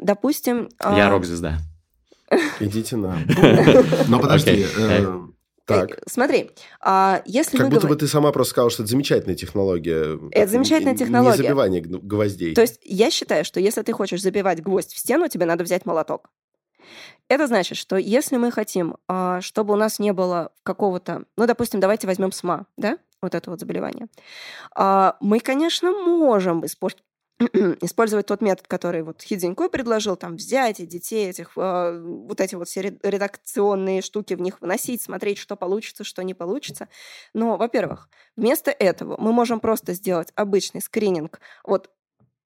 [0.00, 0.68] Допустим...
[0.80, 1.10] Я а...
[1.10, 1.58] рок-звезда.
[2.60, 3.18] Идите на.
[4.08, 4.66] Но подожди.
[4.76, 5.27] Э,
[5.68, 5.98] так.
[6.06, 6.50] Смотри,
[6.80, 7.96] а если как вы будто говор...
[7.96, 10.18] бы ты сама просто сказала, что это замечательная технология.
[10.32, 11.36] Это замечательная технология.
[11.36, 12.54] Не забивание гвоздей.
[12.54, 15.84] То есть я считаю, что если ты хочешь забивать гвоздь в стену, тебе надо взять
[15.84, 16.30] молоток.
[17.28, 21.80] Это значит, что если мы хотим, а, чтобы у нас не было какого-то, ну, допустим,
[21.80, 24.06] давайте возьмем СМА, да, вот это вот заболевание,
[24.74, 27.04] а, мы, конечно, можем использовать
[27.80, 32.68] использовать тот метод, который вот Хидзинько предложил, там, взять детей этих, э, вот эти вот
[32.68, 36.88] все редакционные штуки в них выносить, смотреть, что получится, что не получится.
[37.34, 41.40] Но, во-первых, вместо этого мы можем просто сделать обычный скрининг.
[41.64, 41.90] Вот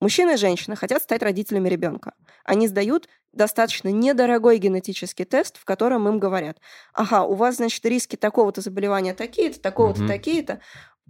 [0.01, 2.13] мужчина и женщина хотят стать родителями ребенка.
[2.45, 6.59] Они сдают достаточно недорогой генетический тест, в котором им говорят,
[6.93, 10.09] ага, у вас, значит, риски такого-то заболевания такие-то, такого-то, mm-hmm.
[10.09, 10.61] такие-то,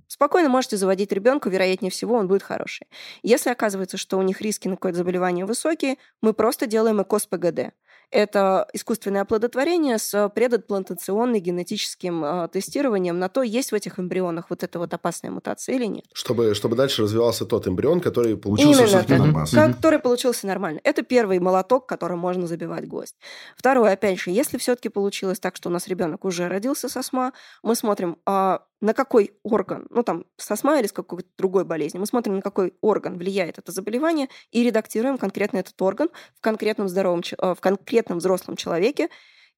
[0.07, 2.87] Спокойно можете заводить ребенка, вероятнее всего, он будет хороший.
[3.23, 7.73] Если оказывается, что у них риски на какое-то заболевание высокие, мы просто делаем ЭКОС ПГД.
[8.13, 14.63] Это искусственное оплодотворение с предотплантационным генетическим э, тестированием на то, есть в этих эмбрионах вот
[14.63, 16.05] эта вот опасная мутация или нет.
[16.13, 19.49] Чтобы, чтобы дальше развивался тот эмбрион, который получился все-таки нормально.
[19.73, 20.81] Который получился нормально.
[20.85, 23.17] Это первый молоток, которым можно забивать гвоздь.
[23.57, 27.33] Второе, опять же, если все-таки получилось так, что у нас ребенок уже родился со СМА,
[27.63, 32.01] мы смотрим, а на какой орган, ну там с астмой или с какой-то другой болезнью,
[32.01, 36.89] мы смотрим, на какой орган влияет это заболевание и редактируем конкретно этот орган в конкретном
[36.89, 39.09] здоровом, э, в конкретном взрослом человеке,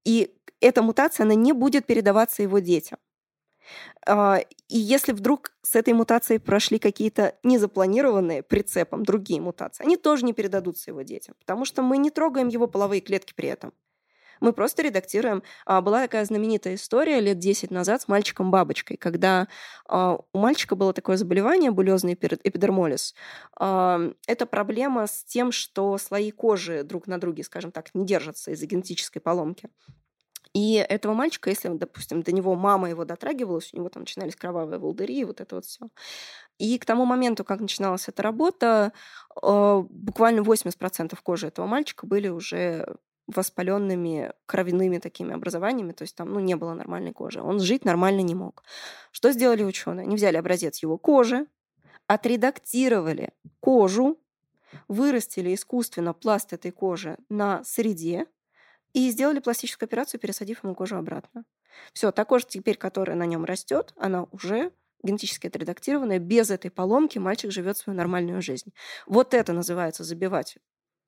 [0.05, 2.99] и эта мутация, она не будет передаваться его детям.
[4.07, 10.27] А, и если вдруг с этой мутацией прошли какие-то незапланированные прицепом другие мутации, они тоже
[10.27, 13.73] не передадутся его детям, потому что мы не трогаем его половые клетки при этом.
[14.45, 15.43] Мы просто редактируем.
[15.65, 19.49] А, была такая знаменитая история лет 10 назад с мальчиком-бабочкой, когда
[19.89, 23.15] а, у мальчика было такое заболевание, булезный эпидермолиз.
[23.59, 28.51] А, это проблема с тем, что слои кожи друг на друге, скажем так, не держатся
[28.51, 29.71] из-за генетической поломки.
[30.53, 34.79] И этого мальчика, если, допустим, до него мама его дотрагивалась, у него там начинались кровавые
[34.79, 35.89] волдыри, и вот это вот все.
[36.59, 38.93] И к тому моменту, как начиналась эта работа,
[39.35, 46.41] буквально 80% кожи этого мальчика были уже воспаленными кровяными такими образованиями, то есть там ну,
[46.41, 47.41] не было нормальной кожи.
[47.41, 48.63] Он жить нормально не мог.
[49.13, 50.05] Что сделали ученые?
[50.05, 51.47] Они взяли образец его кожи,
[52.07, 54.19] отредактировали кожу,
[54.89, 58.27] вырастили искусственно пласт этой кожи на среде
[58.93, 61.45] и сделали пластическую операцию, пересадив ему кожу обратно.
[61.93, 64.71] Все, та кожа теперь, которая на нем растет, она уже
[65.03, 68.73] генетически отредактированная, без этой поломки мальчик живет свою нормальную жизнь.
[69.07, 70.57] Вот это называется забивать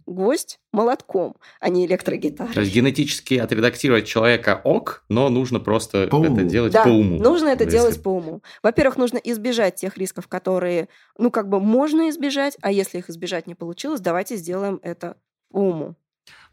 [0.06, 2.54] гвоздь молотком, а не электрогитарой.
[2.54, 7.18] То есть генетически отредактировать человека ок, но нужно просто по это делать да, по уму.
[7.18, 7.76] нужно это если...
[7.76, 8.42] делать по уму.
[8.62, 10.88] Во-первых, нужно избежать тех рисков, которые,
[11.18, 15.16] ну, как бы можно избежать, а если их избежать не получилось, давайте сделаем это
[15.50, 15.96] по уму.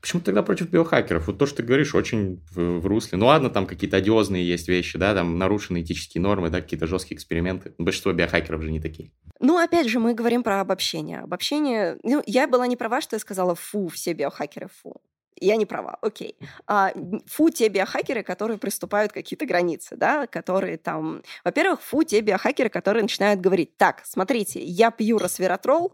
[0.04, 1.28] Почему тогда против биохакеров?
[1.28, 3.18] Вот то, что ты говоришь, очень в, в русле.
[3.18, 7.16] Ну ладно, там какие-то одиозные есть вещи, да, там нарушены этические нормы, да, какие-то жесткие
[7.16, 7.74] эксперименты.
[7.78, 9.14] Большинство биохакеров же не такие.
[9.40, 11.20] Ну, опять же, мы говорим про обобщение.
[11.20, 11.98] Обобщение...
[12.04, 15.02] Ну, я была не права, что я сказала «фу, все биохакеры, фу».
[15.40, 16.36] Я не права, окей.
[16.68, 16.92] А,
[17.26, 21.24] фу те биохакеры, которые приступают какие-то границы, да, которые там...
[21.46, 25.94] Во-первых, фу те биохакеры, которые начинают говорить, так, смотрите, я пью resveratrol,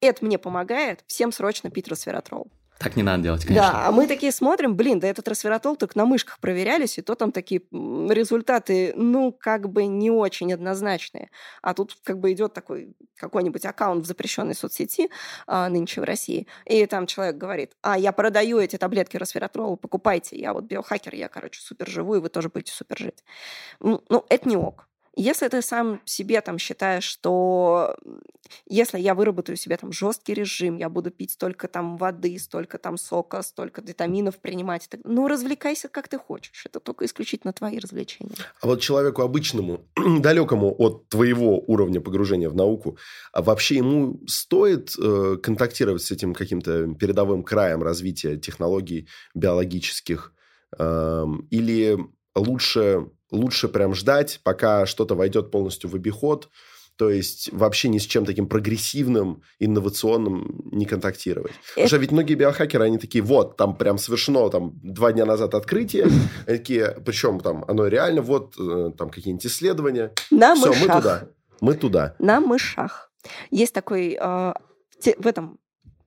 [0.00, 2.48] это мне помогает, всем срочно пить resveratrol.
[2.80, 3.70] Так не надо делать, конечно.
[3.70, 7.14] Да, а мы такие смотрим, блин, да этот resveratrol только на мышках проверялись, и то
[7.14, 11.30] там такие результаты, ну, как бы не очень однозначные.
[11.60, 15.10] А тут как бы идет такой какой-нибудь аккаунт в запрещенной соцсети
[15.46, 20.38] а, нынче в России, и там человек говорит, а, я продаю эти таблетки resveratrol, покупайте,
[20.38, 23.22] я вот биохакер, я, короче, супер живу, и вы тоже будете супер жить.
[23.80, 24.89] Ну, это не ок.
[25.20, 27.94] Если ты сам себе там считаешь, что
[28.66, 32.96] если я выработаю себе там жесткий режим, я буду пить столько там воды, столько там
[32.96, 36.64] сока, столько витаминов принимать, так, ну развлекайся как ты хочешь.
[36.64, 38.34] Это только исключительно твои развлечения.
[38.62, 39.84] А вот человеку обычному,
[40.20, 42.96] далекому от твоего уровня погружения в науку,
[43.34, 50.32] а вообще ему стоит э, контактировать с этим каким-то передовым краем развития технологий биологических
[50.78, 51.98] э, или
[52.40, 56.48] лучше лучше прям ждать, пока что-то войдет полностью в обиход,
[56.96, 61.52] то есть вообще ни с чем таким прогрессивным, инновационным не контактировать.
[61.52, 61.60] Это...
[61.68, 65.54] Потому что ведь многие биохакеры, они такие, вот, там прям совершено там два дня назад
[65.54, 66.08] открытие,
[66.46, 70.12] такие, причем там оно реально, вот э, там какие-нибудь исследования.
[70.30, 70.82] На Все, мышах.
[70.82, 71.28] мы туда.
[71.60, 72.16] Мы туда.
[72.18, 73.10] На мышах.
[73.50, 74.52] Есть такой э,
[75.16, 75.58] в этом,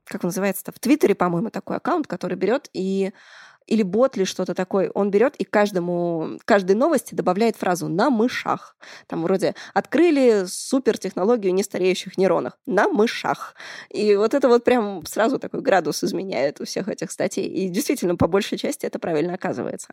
[0.05, 3.13] как он называется-то, в Твиттере, по-моему, такой аккаунт, который берет и
[3.67, 8.75] или бот, или что-то такое, он берет и каждому, каждой новости добавляет фразу «на мышах».
[9.07, 13.55] Там вроде «открыли супертехнологию нестареющих нейронов на мышах».
[13.89, 17.47] И вот это вот прям сразу такой градус изменяет у всех этих статей.
[17.47, 19.89] И действительно, по большей части это правильно оказывается.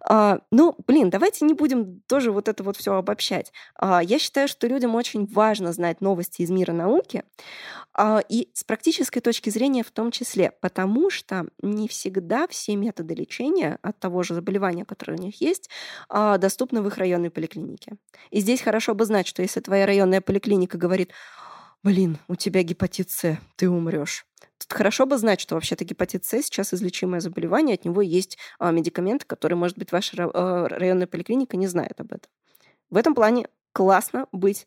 [0.00, 3.52] А, ну, блин, давайте не будем тоже вот это вот все обобщать.
[3.78, 7.24] А, я считаю, что людям очень важно знать новости из мира науки,
[7.94, 12.95] а, и с практической точки зрения в том числе, потому что не всегда все методы
[13.02, 15.70] лечения от того же заболевания, которое у них есть,
[16.08, 17.96] а, доступны в их районной поликлинике.
[18.30, 21.12] И здесь хорошо бы знать, что если твоя районная поликлиника говорит,
[21.82, 24.26] блин, у тебя гепатит С, ты умрешь.
[24.58, 28.70] Тут хорошо бы знать, что вообще-то гепатит С сейчас излечимое заболевание, от него есть а,
[28.70, 30.16] медикаменты, которые, может быть, ваша
[30.68, 32.30] районная поликлиника не знает об этом.
[32.90, 34.66] В этом плане классно быть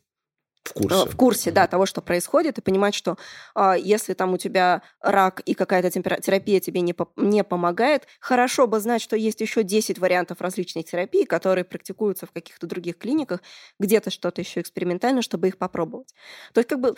[0.64, 1.06] в курсе.
[1.06, 3.16] В курсе, да, того, что происходит, и понимать, что
[3.54, 8.66] э, если там у тебя рак и какая-то терапия тебе не, по не помогает, хорошо
[8.66, 13.40] бы знать, что есть еще 10 вариантов различных терапий, которые практикуются в каких-то других клиниках,
[13.78, 16.14] где-то что-то еще экспериментально, чтобы их попробовать.
[16.52, 16.94] То есть как бы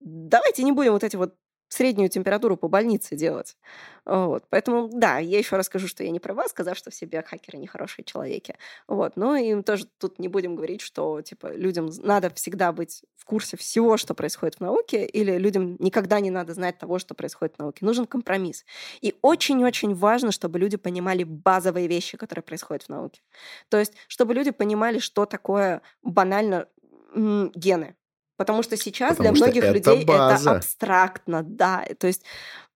[0.00, 1.34] давайте не будем вот эти вот
[1.72, 3.56] среднюю температуру по больнице делать.
[4.04, 4.44] Вот.
[4.50, 8.04] Поэтому, да, я еще раз скажу, что я не права, сказав, что все биохакеры нехорошие
[8.04, 8.56] человеки.
[8.88, 9.16] Вот.
[9.16, 13.56] Но им тоже тут не будем говорить, что типа людям надо всегда быть в курсе
[13.56, 17.58] всего, что происходит в науке, или людям никогда не надо знать того, что происходит в
[17.60, 17.84] науке.
[17.84, 18.64] Нужен компромисс.
[19.00, 23.22] И очень-очень важно, чтобы люди понимали базовые вещи, которые происходят в науке.
[23.68, 26.66] То есть, чтобы люди понимали, что такое банально
[27.14, 27.94] гены.
[28.42, 30.50] Потому что сейчас Потому для многих людей база.
[30.50, 31.84] это абстрактно, да.
[31.98, 32.24] То есть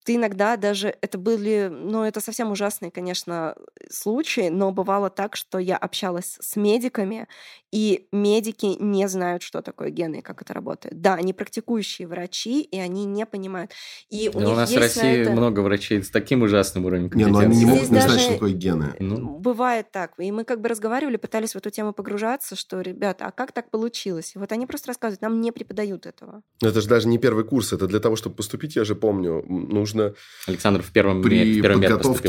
[0.04, 3.56] ты иногда даже, это были, ну, это совсем ужасные, конечно,
[3.90, 7.26] случаи, но бывало так, что я общалась с медиками,
[7.72, 11.00] и медики не знают, что такое гены и как это работает.
[11.00, 13.72] Да, они практикующие врачи, и они не понимают.
[14.10, 15.32] И у, у нас в России это...
[15.32, 18.52] много врачей с таким ужасным уровнем Не, ну они не могут не знать, что такое
[18.52, 18.94] гены.
[19.00, 19.38] Ну.
[19.38, 20.12] Бывает так.
[20.18, 23.70] И мы как бы разговаривали, пытались в эту тему погружаться, что, ребята, а как так
[23.70, 24.36] получилось?
[24.36, 26.42] И вот они просто рассказывают, нам не преподают этого.
[26.62, 29.93] Это же даже не первый курс, это для того, чтобы поступить, я же помню, нужно
[29.94, 30.14] нужно
[30.46, 32.28] Александр в первом при в первом подготовке...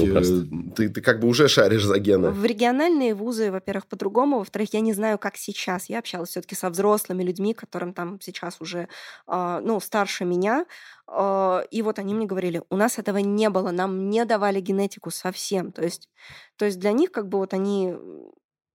[0.76, 2.30] Ты, ты как бы уже шаришь за гены.
[2.30, 5.90] В региональные вузы, во-первых, по-другому, во-вторых, я не знаю, как сейчас.
[5.90, 8.88] Я общалась все-таки со взрослыми людьми, которым там сейчас уже,
[9.28, 10.66] э, ну, старше меня,
[11.08, 15.12] э, и вот они мне говорили, у нас этого не было, нам не давали генетику
[15.12, 15.72] совсем.
[15.72, 16.10] То есть,
[16.58, 17.94] то есть для них как бы вот они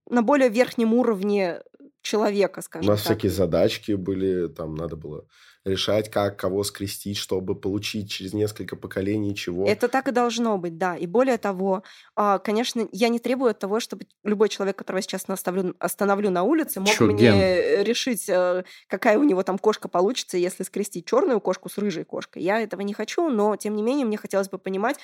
[0.09, 1.63] на более верхнем уровне
[2.03, 3.13] человека, скажем У нас так.
[3.13, 5.27] всякие задачки были, там надо было
[5.65, 9.67] решать, как кого скрестить, чтобы получить через несколько поколений чего.
[9.67, 10.97] Это так и должно быть, да.
[10.97, 11.83] И более того,
[12.17, 16.31] а, конечно, я не требую от того, чтобы любой человек, которого я сейчас наставлю, остановлю
[16.31, 17.85] на улице, мог Чё, мне ген?
[17.85, 22.43] решить, э, какая у него там кошка получится, если скрестить черную кошку с рыжей кошкой.
[22.43, 24.97] Я этого не хочу, но тем не менее мне хотелось бы понимать,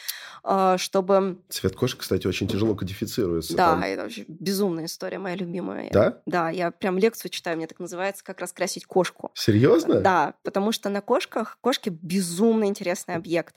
[0.42, 1.38] а, чтобы...
[1.50, 3.54] Цвет кошки, кстати, очень тяжело кодифицируется.
[3.56, 5.90] Да, Там- это вообще безумная история, моя любимая.
[5.90, 6.22] Да?
[6.24, 9.30] Да, я прям лекцию читаю, мне так называется, как раскрасить кошку.
[9.34, 10.00] Серьезно?
[10.00, 13.56] Да, потому что на кошках кошки безумно интересный объект.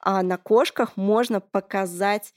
[0.00, 2.34] А на кошках можно показать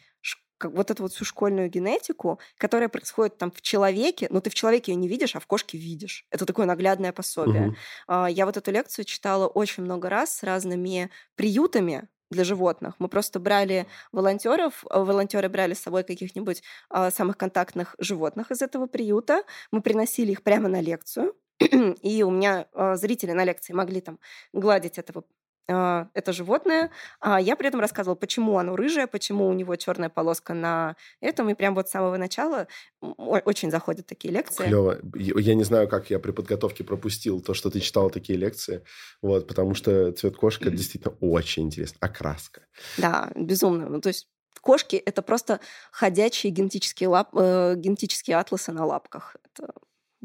[0.58, 4.55] как вот эту вот всю школьную генетику, которая происходит там в человеке, но ты в
[4.55, 6.25] человеке ее не видишь, а в кошке видишь.
[6.31, 7.73] Это такое наглядное пособие.
[8.08, 12.95] А, Я вот эту лекцию читала очень много раз с разными приютами для животных.
[12.99, 18.88] Мы просто брали волонтеров, волонтеры брали с собой каких-нибудь а, самых контактных животных из этого
[18.88, 21.36] приюта, мы приносили их прямо на лекцию,
[22.02, 24.20] и у меня а, зрители на лекции могли там
[24.54, 25.24] гладить этого
[25.68, 30.10] а, это животное, а я при этом рассказывала, почему оно рыжее, почему у него черная
[30.10, 32.68] полоска на этом, и прям вот с самого начала
[33.02, 34.65] очень заходят такие лекции.
[34.65, 35.00] Клево.
[35.15, 38.84] Я не знаю, как я при подготовке пропустил то, что ты читала такие лекции,
[39.24, 41.98] вот, потому что цвет кошки действительно очень интересно.
[42.00, 42.62] Окраска.
[42.98, 43.89] Да, безумно.
[43.89, 44.28] Ну, то есть
[44.62, 45.60] кошки это просто
[45.91, 49.36] ходячие генетические, лап, э, генетические атласы на лапках.
[49.44, 49.74] Это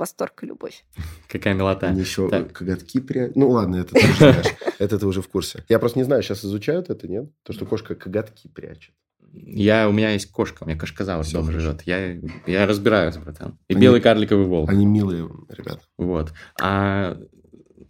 [0.01, 0.85] восторг и любовь.
[1.29, 1.89] Какая милота.
[1.89, 2.53] Они еще Так.
[2.53, 3.37] коготки прячут.
[3.37, 4.47] Ну ладно, это ты уже знаешь.
[4.79, 5.63] Это ты уже в курсе.
[5.69, 7.31] Я просто не знаю, сейчас изучают это, нет?
[7.43, 8.95] То, что кошка коготки прячет.
[9.33, 11.83] Я, у меня есть кошка, у меня кошказавр Всё дома живет.
[11.83, 13.59] Я, я разбираюсь, братан.
[13.69, 14.71] И Они- белый карликовый волк.
[14.71, 15.83] Они милые ребята.
[15.99, 16.33] Вот.
[16.61, 17.17] А,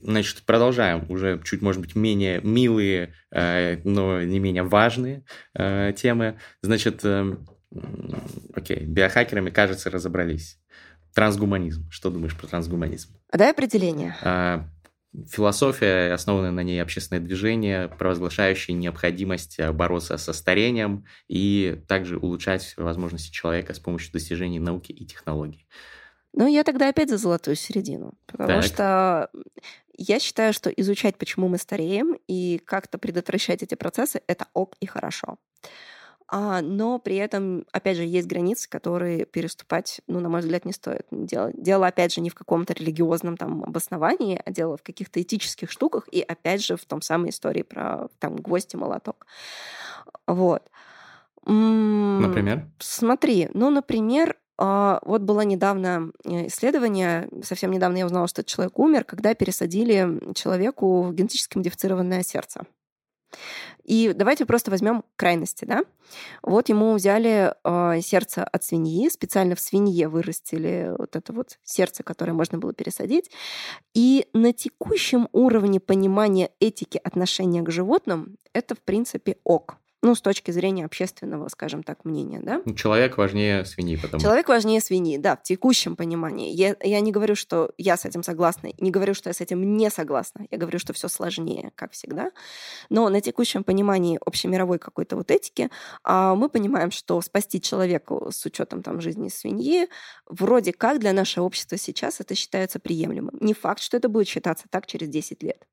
[0.01, 1.07] значит, продолжаем.
[1.09, 6.39] Уже чуть, может быть, менее милые, э, но не менее важные э, темы.
[6.63, 7.47] Значит, эм,
[8.55, 10.59] окей, биохакерами, кажется, разобрались.
[11.15, 11.91] Трансгуманизм.
[11.91, 13.17] Что думаешь про трансгуманизм?
[13.31, 14.17] А дай определение.
[14.23, 14.69] А,
[15.29, 22.75] Философия, основанная на ней общественное движение, провозглашающее необходимость э, бороться со старением и также улучшать
[22.77, 25.67] возможности человека с помощью достижений науки и технологий.
[26.33, 28.15] Ну, я тогда опять за золотую середину.
[28.27, 28.65] Потому Так.
[28.65, 29.31] что
[29.99, 34.87] я считаю, что изучать, почему мы стареем, и как-то предотвращать эти процессы, это ок и
[34.87, 35.39] хорошо.
[36.33, 40.73] А, но при этом, опять же, есть границы, которые переступать, ну, на мой взгляд, не
[40.73, 41.05] стоит.
[41.11, 45.73] Дело, дело опять же, не в каком-то религиозном там обосновании, а дело в каких-то этических
[45.73, 49.27] штуках, и опять же в том самой истории про там гвоздь и молоток.
[50.29, 50.63] Вот.
[51.45, 52.65] Например?
[52.79, 58.79] Смотри, ну, например, а, вот было недавно э, исследование, совсем недавно я узнала, что человек
[58.79, 62.67] умер, когда пересадили человеку генетически модифицированное сердце.
[63.85, 65.83] И давайте просто возьмем крайности, да?
[66.43, 72.03] Вот ему взяли э, сердце от свиньи, специально в свинье вырастили вот это вот сердце,
[72.03, 73.31] которое можно было пересадить.
[73.95, 79.80] И на текущем уровне понимания этики отношения к животным это, в принципе, ок.
[80.03, 82.63] Ну, с точки зрения общественного, скажем так, мнения, да?
[82.65, 86.53] Ну, Человек важнее свиньи, потому Человек важнее свиньи, да, в текущем понимании.
[86.53, 89.77] Я, я не говорю, что я с этим согласна, не говорю, что я с этим
[89.77, 90.47] не согласна.
[90.51, 92.31] Я говорю, что все сложнее, как всегда.
[92.89, 95.71] Но на текущем понимании общемировой какой-то вот этики
[96.03, 99.89] а, мы понимаем, что спасти человека с учетом там жизни свиньи
[100.27, 103.37] вроде как для нашего общества сейчас это считается приемлемым.
[103.41, 105.67] Не факт, что это будет считаться так через 10 лет.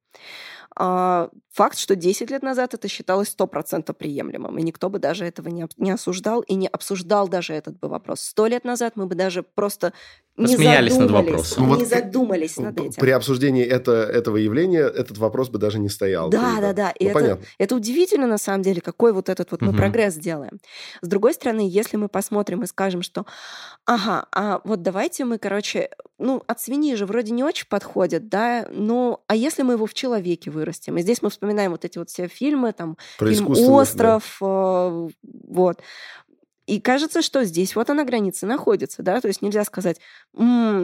[0.80, 5.50] А, факт, что 10 лет назад это считалось 100% приемлемым, и никто бы даже этого
[5.50, 8.22] не, не осуждал и не обсуждал даже этот бы вопрос.
[8.22, 9.94] Сто лет назад мы бы даже просто
[10.38, 11.64] Посмеялись над вопросом.
[11.68, 13.02] Ну не вот задумались над этим.
[13.02, 16.30] При обсуждении это, этого явления этот вопрос бы даже не стоял.
[16.30, 16.92] Да, да, да.
[16.92, 17.46] И Ну, это, понятно.
[17.58, 19.78] это удивительно, на самом деле, какой вот этот вот мы Мгм.
[19.78, 20.60] прогресс делаем.
[21.02, 23.26] С другой стороны, если мы посмотрим и скажем, что,
[23.86, 28.68] ага, а вот давайте мы, короче, ну, от свиньи же вроде не очень подходит, да,
[28.72, 30.98] ну, а если мы его в человеке вырастим?
[30.98, 33.82] И здесь мы вспоминаем вот эти вот все фильмы, там, Про фильм искусственных, да.
[34.18, 35.10] «Остров», э,
[35.48, 35.80] вот.
[36.68, 40.00] И кажется, что здесь вот она граница находится, да, то есть нельзя сказать,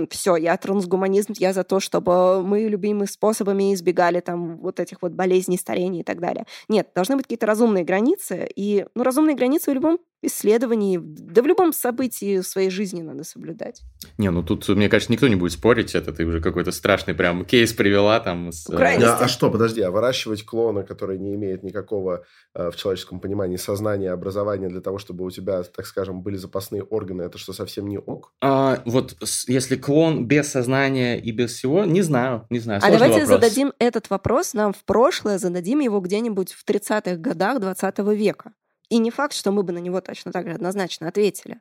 [0.10, 5.12] все, я трансгуманизм, я за то, чтобы мы любимыми способами избегали там вот этих вот
[5.12, 6.46] болезней, старения и так далее.
[6.70, 11.46] Нет, должны быть какие-то разумные границы, и, ну, разумные границы в любом исследований, да в
[11.46, 13.82] любом событии в своей жизни надо соблюдать.
[14.18, 17.46] Не, ну тут, мне кажется, никто не будет спорить, это ты уже какой-то страшный прям
[17.46, 18.52] кейс привела там.
[18.52, 22.24] С, э, а, а что, подожди, а выращивать клона, который не имеет никакого
[22.56, 26.84] э, в человеческом понимании сознания, образования для того, чтобы у тебя, так скажем, были запасные
[26.84, 28.34] органы, это что, совсем не ок?
[28.42, 29.16] А, вот
[29.48, 32.82] если клон без сознания и без всего, не знаю, не знаю.
[32.84, 33.28] А давайте вопрос.
[33.28, 38.54] зададим этот вопрос нам в прошлое, зададим его где-нибудь в 30-х годах 20 века.
[38.90, 41.60] И не факт, что мы бы на него точно так же однозначно ответили.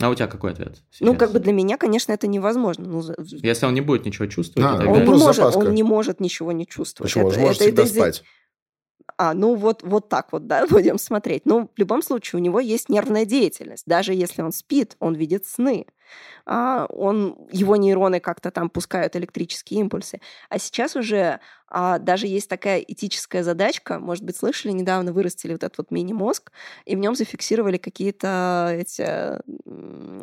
[0.00, 0.82] А у тебя какой ответ?
[0.90, 1.06] Сейчас?
[1.06, 2.86] Ну, как бы для меня, конечно, это невозможно.
[2.86, 6.50] Ну, Если он не будет ничего чувствовать, да, он, не может, он не может ничего
[6.52, 7.12] не чувствовать.
[7.12, 7.30] Почему?
[7.30, 8.24] Это, он может это, всегда это, спать.
[9.16, 11.42] А, ну вот, вот так вот, да, будем смотреть.
[11.44, 13.84] Ну, в любом случае, у него есть нервная деятельность.
[13.86, 15.86] Даже если он спит, он видит сны.
[16.44, 20.20] А, он, его нейроны как-то там пускают электрические импульсы.
[20.48, 25.62] А сейчас уже а, даже есть такая этическая задачка, может быть, слышали, недавно вырастили вот
[25.62, 26.52] этот вот мини-мозг,
[26.84, 29.02] и в нем зафиксировали какие-то эти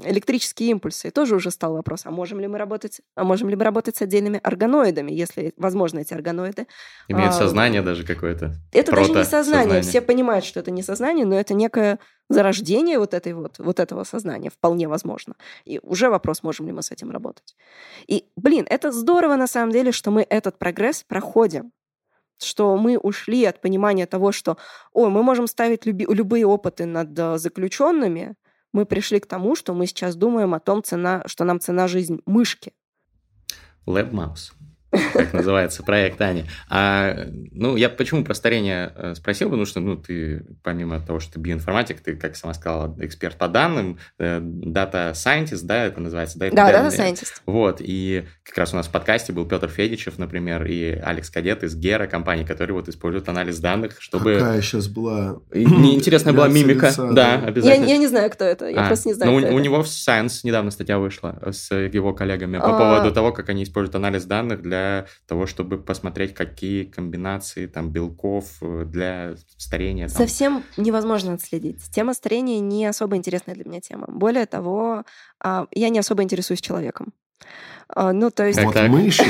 [0.08, 1.08] электрические импульсы.
[1.08, 3.96] И тоже уже стал вопрос, а можем ли мы работать, а можем ли мы работать
[3.96, 6.68] с отдельными органоидами, если, возможно, эти органоиды...
[7.08, 8.54] Имеют а, сознание даже какое-то.
[8.72, 9.64] Это даже не сознание.
[9.64, 9.82] сознание.
[9.82, 11.98] Все понимают, что это не сознание, но это некое
[12.30, 15.36] зарождение вот, этой вот, вот этого сознания вполне возможно.
[15.66, 17.56] И уже вопрос, можем ли мы с этим работать.
[18.08, 21.72] И, блин, это здорово на самом деле, что мы этот прогресс проходим
[22.42, 24.58] что мы ушли от понимания того, что,
[24.94, 28.36] ой, мы можем ставить люби- любые опыты над uh, заключенными,
[28.72, 32.22] мы пришли к тому, что мы сейчас думаем о том, цена, что нам цена жизнь
[32.26, 32.72] мышки.
[33.86, 34.54] Lab Mouse
[34.92, 36.46] как называется проект Ани.
[36.70, 41.34] А, ну, я почему про старение э, спросил, потому что, ну, ты, помимо того, что
[41.34, 46.40] ты биоинформатик, ты, как сама сказала, эксперт по данным, дата э, scientist, да, это называется?
[46.40, 47.42] Да, да, data scientist.
[47.46, 51.64] Вот, и как раз у нас в подкасте был Петр Федичев, например, и Алекс Кадет
[51.64, 54.36] из Гера компании, которые вот используют анализ данных, чтобы...
[54.40, 55.38] Какая сейчас была...
[55.54, 56.88] Неинтересная была мимика.
[56.88, 57.86] Лица, да, да, обязательно.
[57.86, 59.56] Я, я не знаю, кто это, я а, просто не знаю, ну, у, у это.
[59.56, 62.78] него в Science недавно статья вышла с его коллегами по а...
[62.78, 67.90] поводу того, как они используют анализ данных для для того, чтобы посмотреть, какие комбинации там
[67.90, 70.08] белков э, для старения.
[70.08, 70.18] Там.
[70.18, 71.82] Совсем невозможно отследить.
[71.92, 74.06] Тема старения не особо интересная для меня тема.
[74.08, 75.04] Более того,
[75.44, 77.14] а, я не особо интересуюсь человеком.
[77.88, 78.62] А, ну, то есть...
[78.62, 79.24] Вот мыши.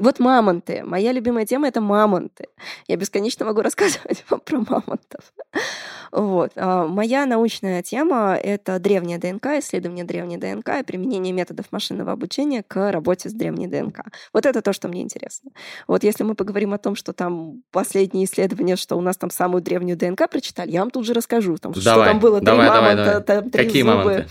[0.00, 0.82] Вот мамонты.
[0.82, 2.46] Моя любимая тема— это мамонты.
[2.88, 5.32] Я бесконечно могу рассказывать вам про мамонтов.
[6.10, 6.52] Вот.
[6.56, 12.62] А, моя научная тема— это древняя ДНК, исследование древней ДНК и применение методов машинного обучения
[12.66, 14.00] к работе с древней ДНК.
[14.32, 15.50] Вот это то, что мне интересно.
[15.86, 19.62] Вот если мы поговорим о том, что там последние исследования, что у нас там самую
[19.62, 22.74] древнюю ДНК прочитали, я вам тут же расскажу, там, давай, что там было, давай, три
[22.74, 23.22] давай, мамонта, давай.
[23.42, 23.94] там, три Какие зубы.
[23.94, 24.28] мамонты?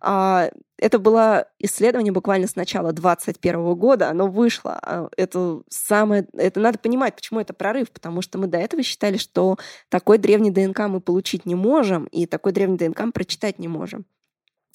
[0.00, 4.08] А, это было исследование буквально с начала 2021 года.
[4.08, 4.78] Оно вышло.
[4.82, 6.26] А, это самое...
[6.34, 7.90] Это надо понимать, почему это прорыв.
[7.90, 9.56] Потому что мы до этого считали, что
[9.88, 14.04] такой древний ДНК мы получить не можем, и такой древний ДНК мы прочитать не можем.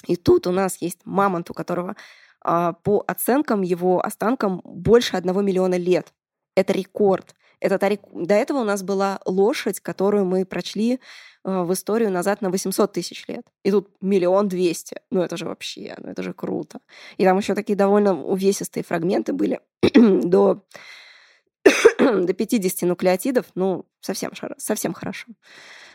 [0.05, 1.95] И тут у нас есть мамонт, у которого
[2.41, 6.13] а, по оценкам его останкам больше одного миллиона лет.
[6.55, 7.35] Это рекорд.
[7.63, 7.79] Это
[8.11, 10.99] До этого у нас была лошадь, которую мы прочли
[11.43, 13.45] в историю назад на 800 тысяч лет.
[13.63, 14.97] И тут миллион двести.
[15.11, 16.79] Ну, это же вообще, ну, это же круто.
[17.17, 19.59] И там еще такие довольно увесистые фрагменты были
[19.93, 20.63] до,
[21.99, 23.47] до 50 нуклеотидов.
[23.55, 25.27] Ну, совсем, совсем хорошо.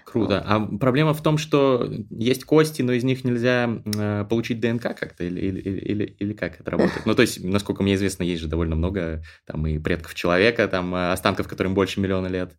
[0.04, 0.42] Круто.
[0.46, 5.24] А проблема в том, что есть кости, но из них нельзя э, получить ДНК как-то,
[5.24, 7.04] или, или, или, или как это работает?
[7.04, 10.94] Ну, то есть, насколько мне известно, есть же довольно много там и предков человека, там
[10.94, 12.56] э, останков, которым больше миллиона лет.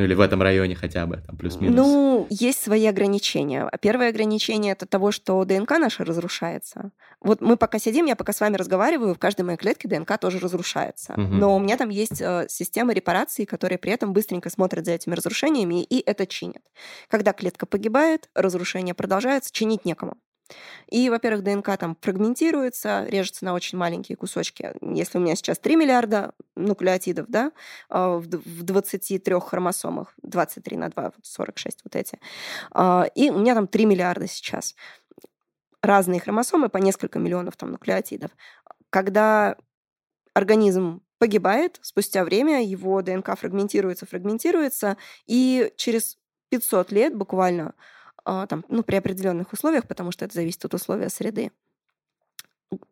[0.00, 1.76] Ну или в этом районе хотя бы, там плюс-минус.
[1.76, 3.70] Ну, есть свои ограничения.
[3.82, 6.92] Первое ограничение это того, что ДНК наша разрушается.
[7.20, 10.38] Вот мы пока сидим, я пока с вами разговариваю, в каждой моей клетке ДНК тоже
[10.38, 11.12] разрушается.
[11.12, 11.20] Угу.
[11.20, 15.14] Но у меня там есть э, система репарации, которая при этом быстренько смотрит за этими
[15.14, 16.62] разрушениями и это чинит.
[17.08, 20.16] Когда клетка погибает, разрушение продолжается, чинить некому.
[20.88, 24.72] И, во-первых, ДНК там фрагментируется, режется на очень маленькие кусочки.
[24.80, 27.52] Если у меня сейчас 3 миллиарда нуклеотидов, да,
[27.88, 32.18] а, в 23 хромосомах, 23 на 2, 46 вот эти,
[32.72, 34.74] а, и у меня там 3 миллиарда сейчас.
[35.82, 38.30] Разные хромосомы по несколько миллионов там нуклеотидов.
[38.90, 39.56] Когда
[40.34, 44.96] организм погибает, спустя время его ДНК фрагментируется, фрагментируется,
[45.26, 46.16] и через
[46.48, 47.74] 500 лет буквально
[48.24, 51.50] там, ну, при определенных условиях, потому что это зависит от условия среды.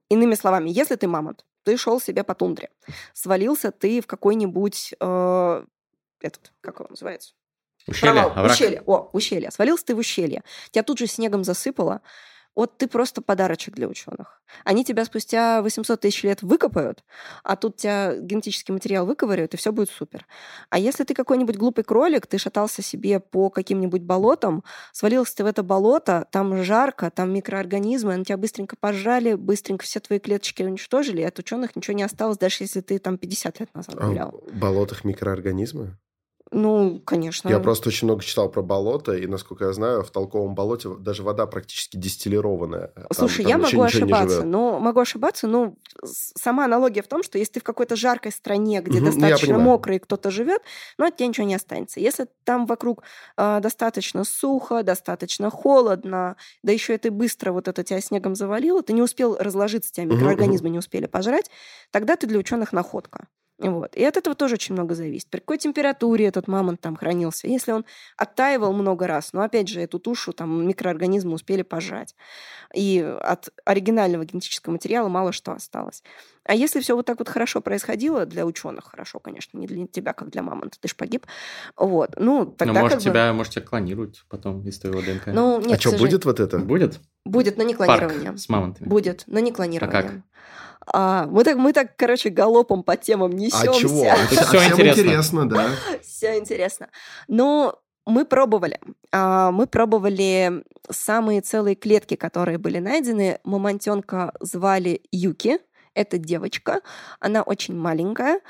[0.08, 2.70] Иными словами, если ты мамонт, ты шел себе по тундре,
[3.12, 5.64] свалился ты в какой-нибудь э,
[6.20, 7.34] этот, как его называется?
[7.86, 8.82] Ущелье, Провал, ущелье.
[8.86, 9.50] О, ущелье.
[9.50, 10.42] Свалился ты в ущелье.
[10.70, 12.02] Тебя тут же снегом засыпало.
[12.58, 14.42] Вот ты просто подарочек для ученых.
[14.64, 17.04] Они тебя спустя 800 тысяч лет выкопают,
[17.44, 20.26] а тут тебя генетический материал выковыряют, и все будет супер.
[20.68, 25.46] А если ты какой-нибудь глупый кролик, ты шатался себе по каким-нибудь болотам, свалился ты в
[25.46, 31.20] это болото, там жарко, там микроорганизмы, они тебя быстренько пожрали, быстренько все твои клеточки уничтожили,
[31.20, 34.42] и от ученых ничего не осталось, даже если ты там 50 лет назад гулял.
[34.48, 35.96] А в болотах микроорганизмы?
[36.50, 37.48] Ну, конечно.
[37.48, 41.22] Я просто очень много читал про болото, и, насколько я знаю, в толковом болоте даже
[41.22, 42.92] вода практически дистиллированная.
[43.12, 47.54] Слушай, там, я могу ошибаться, но могу ошибаться, но сама аналогия в том, что если
[47.54, 50.62] ты в какой-то жаркой стране, где угу, достаточно мокро и кто-то живет,
[50.96, 52.00] ну, от тебя ничего не останется.
[52.00, 53.02] Если там вокруг
[53.36, 58.92] э, достаточно сухо, достаточно холодно, да еще ты быстро вот это тебя снегом завалило, ты
[58.92, 60.72] не успел разложиться, тебя микроорганизмы угу.
[60.72, 61.50] не успели пожрать,
[61.90, 63.28] тогда ты для ученых находка.
[63.58, 63.96] Вот.
[63.96, 65.28] И от этого тоже очень много зависит.
[65.30, 67.48] При какой температуре этот мамонт там хранился.
[67.48, 67.84] Если он
[68.16, 72.14] оттаивал много раз, но опять же, эту тушу там микроорганизмы успели пожать.
[72.72, 76.04] И от оригинального генетического материала мало что осталось.
[76.44, 80.12] А если все вот так вот хорошо происходило для ученых, хорошо, конечно, не для тебя,
[80.12, 81.26] как для мамонта, ты ж погиб.
[81.76, 82.14] Вот.
[82.16, 83.36] Ну, тогда но может, как тебя, бы...
[83.36, 85.26] может, тебя клонируют потом из твоего ДНК.
[85.26, 86.58] Ну, нет, а что, будет вот это?
[86.58, 87.00] Будет?
[87.24, 88.30] Будет, но не клонирование.
[88.30, 88.88] Парк с мамонтами.
[88.88, 89.98] Будет, но не клонирование.
[89.98, 90.12] А как?
[90.92, 93.70] А, мы, так, мы так, короче, галопом по темам несемся.
[93.70, 94.04] А чего?
[94.32, 95.00] Это все интересно.
[95.00, 95.70] интересно, да.
[96.02, 96.88] Все интересно.
[97.28, 98.80] Но мы пробовали.
[99.12, 103.38] А, мы пробовали самые целые клетки, которые были найдены.
[103.44, 105.58] Мамонтенка звали Юки.
[105.94, 106.80] Это девочка.
[107.20, 108.40] Она очень маленькая.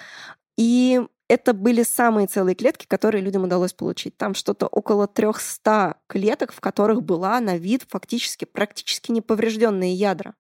[0.57, 4.17] И это были самые целые клетки, которые людям удалось получить.
[4.17, 10.35] Там что-то около 300 клеток, в которых была на вид фактически практически неповрежденные ядра.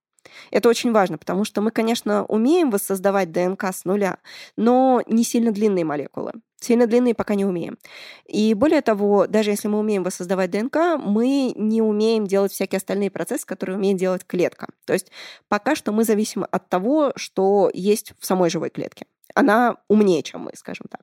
[0.50, 4.18] Это очень важно, потому что мы, конечно, умеем воссоздавать ДНК с нуля,
[4.56, 6.32] но не сильно длинные молекулы.
[6.60, 7.78] Сильно длинные пока не умеем.
[8.26, 13.12] И более того, даже если мы умеем воссоздавать ДНК, мы не умеем делать всякие остальные
[13.12, 14.68] процессы, которые умеет делать клетка.
[14.84, 15.12] То есть
[15.48, 19.06] пока что мы зависим от того, что есть в самой живой клетке.
[19.34, 21.02] Она умнее, чем мы, скажем так.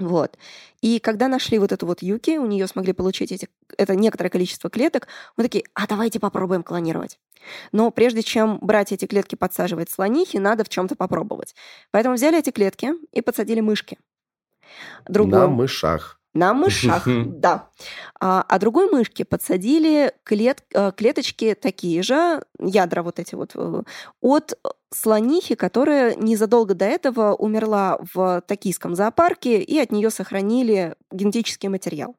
[0.00, 0.38] Вот.
[0.80, 4.70] И когда нашли вот эту вот Юки, у нее смогли получить эти, это некоторое количество
[4.70, 7.18] клеток, мы такие, а давайте попробуем клонировать.
[7.72, 11.54] Но прежде чем брать эти клетки, подсаживать слонихи, надо в чем-то попробовать.
[11.90, 13.98] Поэтому взяли эти клетки и подсадили мышки.
[15.06, 15.40] Другую...
[15.40, 16.20] На мышах.
[16.32, 17.70] На мышах, да.
[18.20, 23.82] А, а другой мышке подсадили клет, э, клеточки такие же, ядра вот эти вот, э,
[24.20, 24.56] от
[24.92, 32.16] слонихи, которая незадолго до этого умерла в токийском зоопарке, и от нее сохранили генетический материал.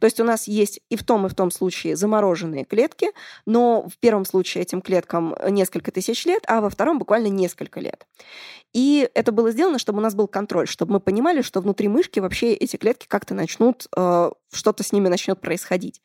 [0.00, 3.08] То есть у нас есть и в том, и в том случае замороженные клетки,
[3.46, 8.06] но в первом случае этим клеткам несколько тысяч лет, а во втором буквально несколько лет.
[8.72, 12.20] И это было сделано, чтобы у нас был контроль, чтобы мы понимали, что внутри мышки
[12.20, 16.02] вообще эти клетки как-то начнут, э, что-то с ними начнет происходить.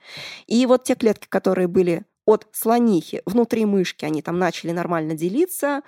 [0.48, 5.82] И вот те клетки, которые были от слонихи внутри мышки, они там начали нормально делиться,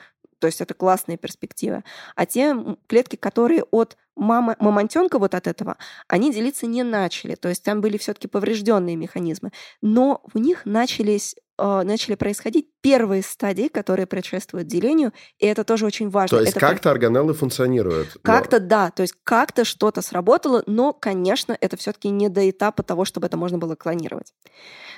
[0.43, 1.85] то есть это классная перспектива.
[2.17, 2.53] А те
[2.87, 5.77] клетки, которые от мамы, мамонтенка вот от этого,
[6.09, 7.35] они делиться не начали.
[7.35, 9.53] То есть там были все-таки поврежденные механизмы.
[9.81, 15.85] Но в них начались э, начали происходить первые стадии, которые предшествуют делению, и это тоже
[15.85, 16.39] очень важно.
[16.39, 18.17] То есть это как-то органеллы функционируют?
[18.21, 23.05] Как-то да, то есть как-то что-то сработало, но, конечно, это все-таки не до этапа того,
[23.05, 24.33] чтобы это можно было клонировать.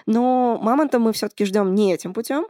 [0.08, 2.48] Но мамонта мы все-таки ждем не этим путем,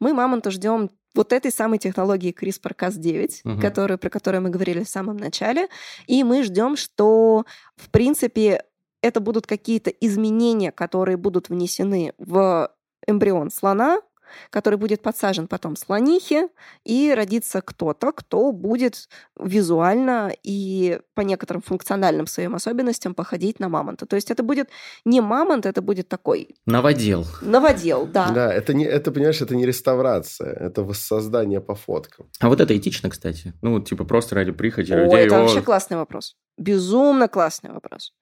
[0.00, 3.60] мы мамонта ждем вот этой самой технологии CRISPR-Cas9, угу.
[3.60, 5.68] которую, про которую мы говорили в самом начале.
[6.06, 7.44] И мы ждем, что,
[7.76, 8.62] в принципе,
[9.02, 12.70] это будут какие-то изменения, которые будут внесены в
[13.06, 14.00] эмбрион слона,
[14.50, 16.48] который будет подсажен потом слонихе,
[16.84, 19.08] и родится кто-то, кто будет
[19.38, 24.06] визуально и по некоторым функциональным своим особенностям походить на мамонта.
[24.06, 24.68] То есть это будет
[25.04, 26.56] не мамонт, это будет такой...
[26.66, 27.24] Новодел.
[27.42, 28.30] Новодел, да.
[28.30, 32.26] Да, это, не, это понимаешь, это не реставрация, это воссоздание по фоткам.
[32.40, 33.52] А вот это этично, кстати.
[33.62, 35.26] Ну, типа просто ради прихоти О, людей.
[35.26, 36.36] это вообще классный вопрос.
[36.58, 38.12] Безумно классный вопрос.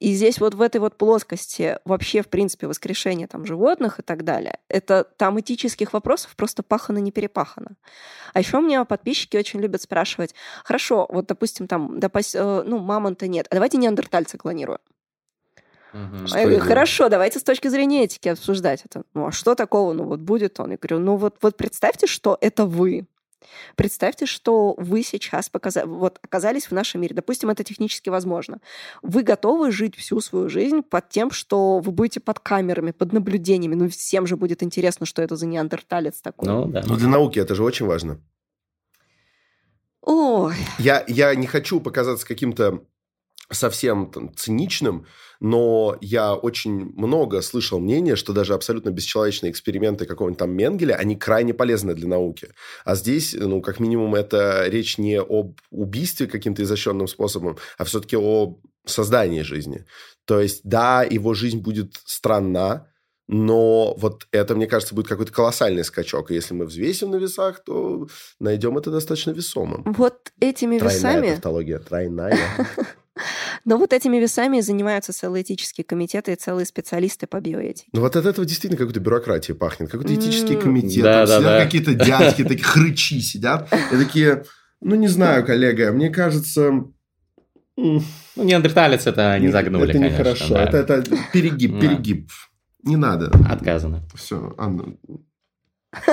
[0.00, 4.24] И здесь вот в этой вот плоскости вообще, в принципе, воскрешение там животных и так
[4.24, 7.76] далее, это там этических вопросов просто пахано не перепахано.
[8.32, 12.34] А еще у меня подписчики очень любят спрашивать, хорошо, вот, допустим, там, допас...
[12.34, 14.80] Э, ну, мамонта нет, а давайте неандертальца клонируем.
[15.94, 16.36] Угу.
[16.36, 19.04] Я говорю, хорошо, давайте с точки зрения этики обсуждать это.
[19.14, 19.92] Ну, а что такого?
[19.92, 20.72] Ну, вот будет он.
[20.72, 23.06] Я говорю, ну, вот, вот представьте, что это вы.
[23.76, 27.14] Представьте, что вы сейчас показали, вот, оказались в нашем мире.
[27.14, 28.60] Допустим, это технически возможно.
[29.02, 33.74] Вы готовы жить всю свою жизнь под тем, что вы будете под камерами, под наблюдениями.
[33.74, 36.48] Ну, всем же будет интересно, что это за неандерталец такой.
[36.48, 36.82] Ну, да.
[36.86, 38.20] Ну, для науки это же очень важно.
[40.02, 40.54] Ой.
[40.78, 42.84] Я, я не хочу показаться каким-то
[43.50, 45.06] совсем там, циничным,
[45.44, 51.16] но я очень много слышал мнения, что даже абсолютно бесчеловечные эксперименты какого-нибудь там Менгеля, они
[51.16, 52.48] крайне полезны для науки.
[52.86, 58.16] А здесь, ну, как минимум, это речь не об убийстве каким-то изощренным способом, а все-таки
[58.16, 59.84] о создании жизни.
[60.24, 62.88] То есть, да, его жизнь будет странна,
[63.28, 66.30] но вот это, мне кажется, будет какой-то колоссальный скачок.
[66.30, 68.08] И если мы взвесим на весах, то
[68.40, 69.84] найдем это достаточно весомым.
[69.92, 71.30] Вот этими Тройная весами...
[71.32, 72.38] тавтология, тройная.
[73.64, 77.88] Но вот этими весами занимаются целые этические комитеты и целые специалисты по биоэтике.
[77.92, 79.90] Ну вот от этого действительно какой-то бюрократией пахнет.
[79.90, 81.02] Какой-то этический комитет.
[81.02, 81.64] Да, там да, сидят да.
[81.64, 83.72] какие-то дядьки, такие хрычи сидят.
[83.92, 84.44] И такие,
[84.80, 86.84] ну не знаю, коллега, мне кажется...
[87.76, 88.02] Ну,
[88.36, 90.18] неандерталец это не загнули, Это конечно.
[90.18, 90.54] нехорошо.
[90.54, 90.62] да.
[90.64, 92.30] Это, это перегиб, перегиб.
[92.84, 93.32] Не надо.
[93.50, 94.02] Отказано.
[94.14, 94.94] Все, Анна.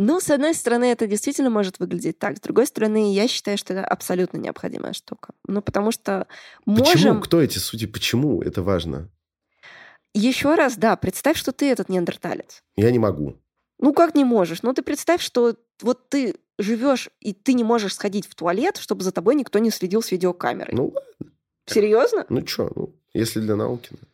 [0.00, 2.36] Ну, с одной стороны, это действительно может выглядеть так.
[2.36, 5.34] С другой стороны, я считаю, что это абсолютно необходимая штука.
[5.48, 6.28] Ну, потому что
[6.64, 6.86] Почему?
[6.86, 7.20] можем...
[7.20, 7.88] Кто эти судьи?
[7.88, 8.40] Почему?
[8.40, 9.10] Это важно.
[10.14, 12.62] Еще раз, да, представь, что ты этот неандерталец.
[12.76, 13.38] Я не могу.
[13.80, 14.62] Ну, как не можешь?
[14.62, 19.02] Ну, ты представь, что вот ты живешь, и ты не можешь сходить в туалет, чтобы
[19.02, 20.76] за тобой никто не следил с видеокамерой.
[20.76, 20.94] Ну,
[21.66, 22.24] Серьезно?
[22.28, 23.88] ну что, ну, если для науки.
[23.90, 24.07] ну.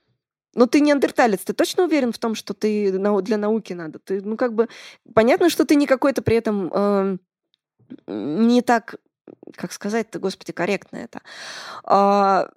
[0.54, 3.98] Ну, ты неандерталец, ты точно уверен в том, что ты для науки надо?
[3.98, 4.68] Ты, ну, как бы,
[5.14, 7.20] понятно, что ты не какой-то при этом эм,
[8.06, 8.96] не так,
[9.56, 11.22] как сказать-то, господи, корректно это.
[11.84, 12.50] А,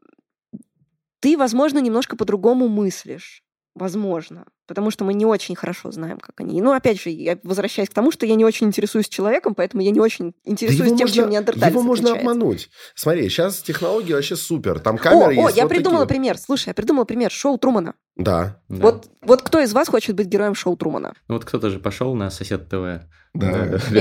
[1.19, 3.43] ты, возможно, немножко по-другому мыслишь.
[3.77, 4.45] Возможно.
[4.67, 6.61] Потому что мы не очень хорошо знаем, как они.
[6.61, 9.91] Ну, опять же, я возвращаюсь к тому, что я не очень интересуюсь человеком, поэтому я
[9.91, 12.31] не очень Да интересуюсь его тем, можно- чем неандерталец Его можно отличается.
[12.31, 12.69] обмануть.
[12.95, 14.79] Смотри, сейчас технологии вообще супер.
[14.79, 15.57] Там О, камеры о, есть.
[15.57, 16.19] я вот придумала такие.
[16.19, 16.37] пример.
[16.37, 17.31] Слушай, я придумала пример.
[17.31, 17.93] Шоу Трумана.
[18.17, 18.59] Да.
[18.67, 18.81] Да.
[18.83, 21.13] Вот, вот кто из вас хочет быть героем шоу Трумана?
[21.27, 23.05] Ну, вот кто-то же пошел на сосед ТВ.
[23.33, 23.49] Да.
[23.49, 23.93] Я не знаю, что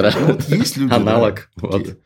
[0.00, 0.12] Ресторатора.
[0.24, 0.90] Вот есть люди.
[0.90, 1.50] да, Аналог.
[1.56, 1.98] Вот.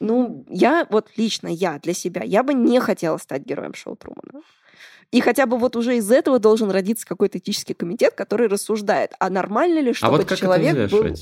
[0.00, 4.42] Ну, я вот лично, я для себя, я бы не хотела стать героем шоу Трумана.
[5.12, 9.30] И хотя бы вот уже из этого должен родиться какой-то этический комитет, который рассуждает, а
[9.30, 11.14] нормально ли, А чтобы вот как человек это был...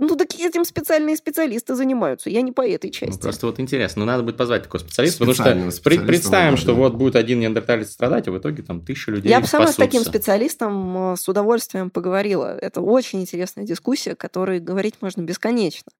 [0.00, 2.30] Ну, так этим специальные специалисты занимаются.
[2.30, 3.20] Я не по этой Ну, части.
[3.20, 4.00] просто вот интересно.
[4.00, 6.72] Ну, надо будет позвать такого специалиста, потому что пред- специалиста представим, что да.
[6.74, 9.74] вот будет один неандерталец страдать, а в итоге там тысяча людей Я бы сама с
[9.74, 12.56] таким специалистом э, с удовольствием поговорила.
[12.56, 15.90] Это очень интересная дискуссия, которой говорить можно бесконечно.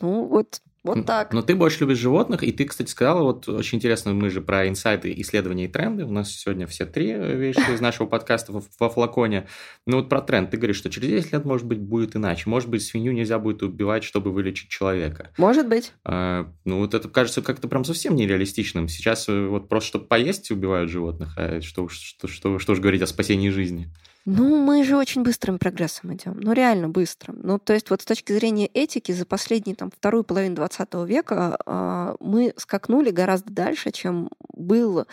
[0.00, 1.32] Ну, вот, вот так.
[1.32, 4.68] Но ты больше любишь животных, и ты, кстати, сказала, вот очень интересно, мы же про
[4.68, 8.88] инсайты, исследования и тренды, у нас сегодня все три вещи из нашего подкаста во, во
[8.88, 9.48] флаконе.
[9.86, 12.48] Ну вот про тренд, ты говоришь, что через 10 лет, может быть, будет иначе.
[12.48, 15.30] Может быть, свинью нельзя будет убивать, чтобы вылечить человека.
[15.36, 15.92] Может быть.
[16.04, 18.88] А, ну вот это кажется как-то прям совсем нереалистичным.
[18.88, 22.78] Сейчас э, вот просто чтобы поесть убивают животных, а что, уж- что, что, что уж
[22.80, 23.92] говорить о спасении жизни.
[24.30, 26.38] Ну, мы же очень быстрым прогрессом идем.
[26.38, 27.40] Ну, реально быстрым.
[27.42, 31.58] Ну, то есть вот с точки зрения этики за последние там вторую половину 20 века
[31.64, 35.06] а, мы скакнули гораздо дальше, чем было.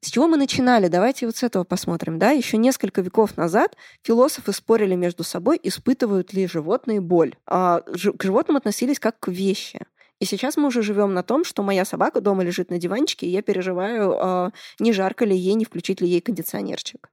[0.00, 0.88] С чего мы начинали?
[0.88, 2.18] Давайте вот с этого посмотрим.
[2.18, 2.32] Да?
[2.32, 7.36] Еще несколько веков назад философы спорили между собой, испытывают ли животные боль.
[7.46, 9.78] А, к животным относились как к вещи.
[10.18, 13.30] И сейчас мы уже живем на том, что моя собака дома лежит на диванчике, и
[13.30, 14.50] я переживаю, а,
[14.80, 17.08] не жарко ли ей, не включить ли ей кондиционерчик.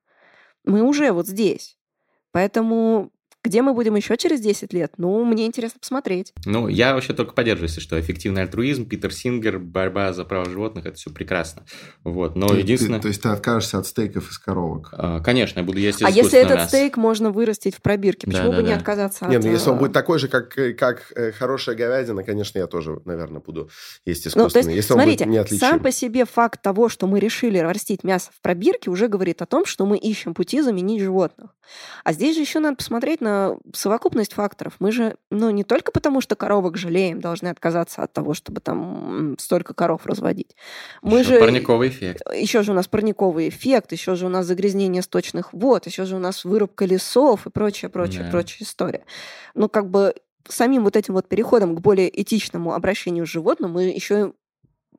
[0.64, 1.78] Мы уже вот здесь.
[2.32, 3.12] Поэтому
[3.44, 4.94] где мы будем еще через 10 лет?
[4.98, 6.34] Ну, мне интересно посмотреть.
[6.46, 10.86] Ну, я вообще только поддерживаю, если что, эффективный альтруизм, Питер Сингер, борьба за права животных,
[10.86, 11.66] это все прекрасно.
[12.04, 13.00] Вот, но Ты- единственное...
[13.00, 14.90] ты- то есть ты откажешься от стейков из коровок.
[14.94, 16.70] а, Конечно, я буду есть А если этот мясо.
[16.70, 18.76] стейк можно вырастить в пробирке, почему бы не Да-да-да.
[18.78, 19.44] отказаться Не, от...
[19.44, 22.68] ну если он э, будет такой же, как, э, как э, хорошая говядина, конечно, я
[22.68, 23.70] тоже, наверное, буду
[24.06, 24.52] есть Ну, искусственный.
[24.64, 25.60] то есть, если смотрите, он будет неотличим.
[25.68, 29.46] сам по себе факт того, что мы решили растить мясо в пробирке, уже говорит о
[29.46, 31.50] том, что мы ищем пути заменить животных.
[32.04, 33.33] А здесь же еще надо посмотреть на
[33.74, 34.76] совокупность факторов.
[34.80, 39.36] Мы же, ну, не только потому, что коровок жалеем, должны отказаться от того, чтобы там
[39.40, 40.56] столько коров разводить.
[41.02, 41.40] Мы Ещё же...
[41.40, 42.22] Парниковый эффект.
[42.34, 46.16] Еще же у нас парниковый эффект, еще же у нас загрязнение сточных вод, еще же
[46.16, 48.32] у нас вырубка лесов и прочее, прочее, Да.
[48.32, 49.04] прочая история.
[49.56, 50.14] Ну, как бы
[50.48, 54.34] самим вот этим вот переходом к более этичному обращению с животным мы еще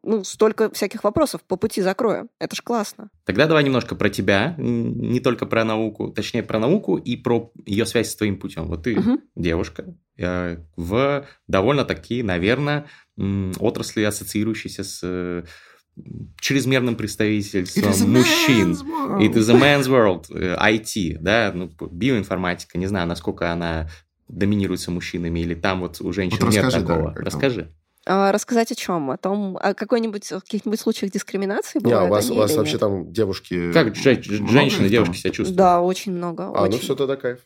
[0.04, 2.28] ну, столько всяких вопросов по пути закроем.
[2.38, 3.10] Это ж классно.
[3.24, 7.86] Тогда давай немножко про тебя, не только про науку, точнее про науку и про ее
[7.86, 8.66] связь с твоим путем.
[8.68, 9.20] Вот ты Мгм.
[9.34, 12.86] девушка э, в довольно такие, наверное,
[13.58, 15.44] отрасли, ассоциирующиеся с э,
[16.40, 18.72] чрезмерным представительством мужчин.
[19.20, 23.88] It is a man's world, э, IT, да, ну, биоинформатика, не знаю, насколько она
[24.28, 27.14] доминируется мужчинами, или там вот у женщин Вот нет расскажи, да, такого.
[27.14, 27.24] там.
[27.24, 27.72] Расскажи.
[28.06, 29.10] А рассказать о чем?
[29.10, 32.80] О том, о какой-нибудь, каких-нибудь случаях дискриминации Не, бывают у вас, у вас вообще нет?
[32.80, 33.72] там девушки...
[33.72, 35.56] Как женщины, девушки себя чувствуют?
[35.56, 36.48] Да, очень много.
[36.48, 36.80] А, ну очень.
[36.80, 37.38] все, тогда кайф.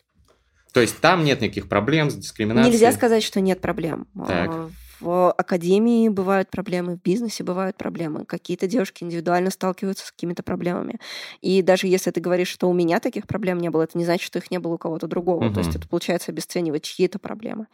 [0.73, 2.73] То есть там нет никаких проблем с дискриминацией?
[2.73, 4.07] Нельзя сказать, что нет проблем.
[4.27, 4.51] Так.
[4.99, 8.25] В академии бывают проблемы, в бизнесе бывают проблемы.
[8.25, 10.99] Какие-то девушки индивидуально сталкиваются с какими-то проблемами.
[11.41, 14.25] И даже если ты говоришь, что у меня таких проблем не было, это не значит,
[14.25, 15.45] что их не было у кого-то другого.
[15.45, 15.53] Угу.
[15.53, 17.67] То есть это получается обесценивать чьи-то проблемы.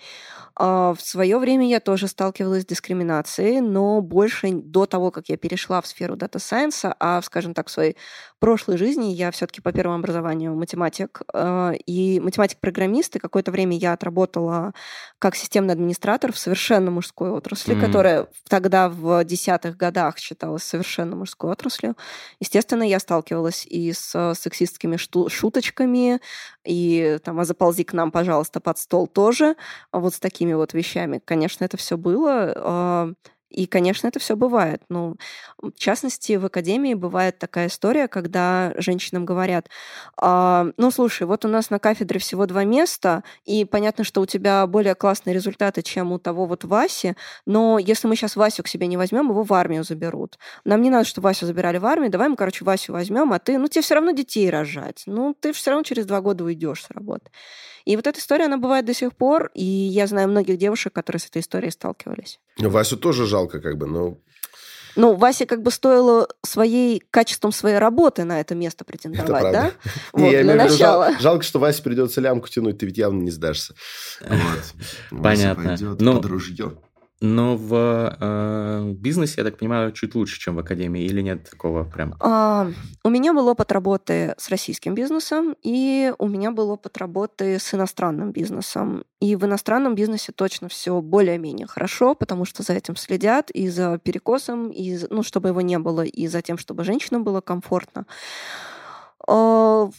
[0.55, 5.37] А в свое время я тоже сталкивалась с дискриминацией, но больше до того, как я
[5.37, 7.97] перешла в сферу дата сайенса, а, скажем так, в своей
[8.39, 13.93] прошлой жизни я все-таки по первому образованию математик э, и математик-программист, и какое-то время я
[13.93, 14.73] отработала
[15.19, 17.85] как системный администратор в совершенно мужской отрасли, mm-hmm.
[17.85, 21.95] которая тогда в десятых годах считалась совершенно мужской отраслью.
[22.39, 26.19] Естественно, я сталкивалась и с сексистскими шуточками,
[26.65, 29.55] и там, а заползи к нам, пожалуйста, под стол тоже,
[29.91, 31.21] а вот с такими вот вещами.
[31.23, 33.15] Конечно, это все было.
[33.55, 34.81] И, конечно, это все бывает.
[34.89, 35.15] Ну,
[35.61, 39.69] в частности, в академии бывает такая история, когда женщинам говорят,
[40.17, 44.25] а, ну, слушай, вот у нас на кафедре всего два места, и понятно, что у
[44.25, 48.67] тебя более классные результаты, чем у того вот Васи, но если мы сейчас Васю к
[48.67, 50.37] себе не возьмем, его в армию заберут.
[50.65, 53.57] Нам не надо, чтобы Васю забирали в армию, давай мы, короче, Васю возьмем, а ты,
[53.57, 55.03] ну, тебе все равно детей рожать.
[55.05, 57.31] Ну, ты все равно через два года уйдешь с работы.
[57.85, 61.19] И вот эта история, она бывает до сих пор, и я знаю многих девушек, которые
[61.19, 62.39] с этой историей сталкивались.
[62.57, 64.17] Васю тоже жалко, как бы, но
[64.95, 69.71] ну, Васе как бы стоило своей качеством своей работы на это место претендовать, это да?
[70.13, 71.11] Не, вот, я для начала.
[71.11, 73.75] Жал, жалко, что Васе придется лямку тянуть, ты ведь явно не сдашься.
[74.21, 74.39] Вот.
[75.21, 75.21] Понятно.
[75.21, 76.77] Вася пойдет ну, под ружье.
[77.21, 81.85] Но в э, бизнесе, я так понимаю, чуть лучше, чем в академии, или нет такого
[81.85, 82.15] прям?
[82.19, 82.69] А,
[83.05, 87.73] у меня был опыт работы с российским бизнесом, и у меня был опыт работы с
[87.73, 89.05] иностранным бизнесом.
[89.21, 93.97] И в иностранном бизнесе точно все более-менее хорошо, потому что за этим следят и за
[93.97, 98.05] перекосом, и ну, чтобы его не было, и за тем, чтобы женщинам было комфортно.
[99.25, 99.89] А,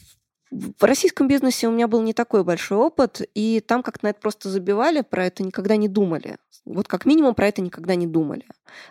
[0.50, 4.20] в российском бизнесе у меня был не такой большой опыт, и там как на это
[4.20, 6.36] просто забивали, про это никогда не думали.
[6.64, 8.44] Вот как минимум про это никогда не думали.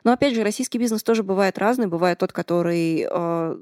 [0.04, 1.88] Но опять же, российский бизнес тоже бывает разный.
[1.88, 3.58] Бывает тот, который э,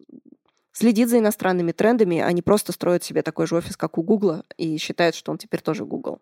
[0.71, 4.45] следит за иностранными трендами, а не просто строит себе такой же офис, как у Гугла,
[4.57, 6.19] и считает, что он теперь тоже Google.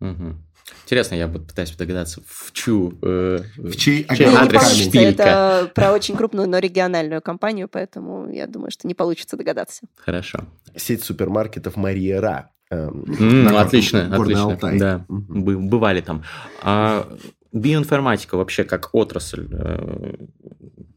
[0.00, 0.36] Угу.
[0.84, 5.22] Интересно, я вот пытаюсь догадаться, в чью, э, в чей, чей адрес шпилька.
[5.22, 9.86] Это про очень крупную, но региональную компанию, поэтому я думаю, что не получится догадаться.
[9.96, 10.44] Хорошо.
[10.76, 12.50] Сеть супермаркетов Мария Ра.
[12.70, 14.44] Эм, mm, отлично, отлично.
[14.44, 14.78] Алтай.
[14.78, 16.22] Да, бывали там.
[16.62, 17.08] А
[17.52, 20.14] биоинформатика вообще как отрасль, э,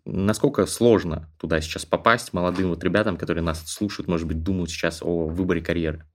[0.06, 5.02] насколько сложно туда сейчас попасть молодым вот ребятам, которые нас слушают, может быть, думают сейчас
[5.02, 6.06] о выборе карьеры?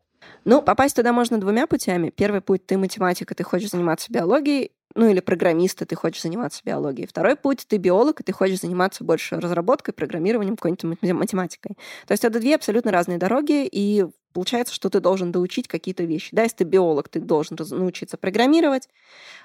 [0.46, 2.10] Ну, попасть туда можно двумя путями.
[2.10, 6.22] Первый путь— ты математик, и ты хочешь заниматься биологией, ну или программист, и ты хочешь
[6.22, 7.08] заниматься биологией.
[7.08, 11.76] Второй путь— ты биолог, и ты хочешь заниматься больше разработкой, программированием, какой-нибудь математикой.
[12.06, 14.06] То есть это две абсолютно разные дороги, и
[14.36, 16.28] получается, что ты должен доучить какие-то вещи.
[16.32, 18.86] Да, если ты биолог, ты должен научиться программировать.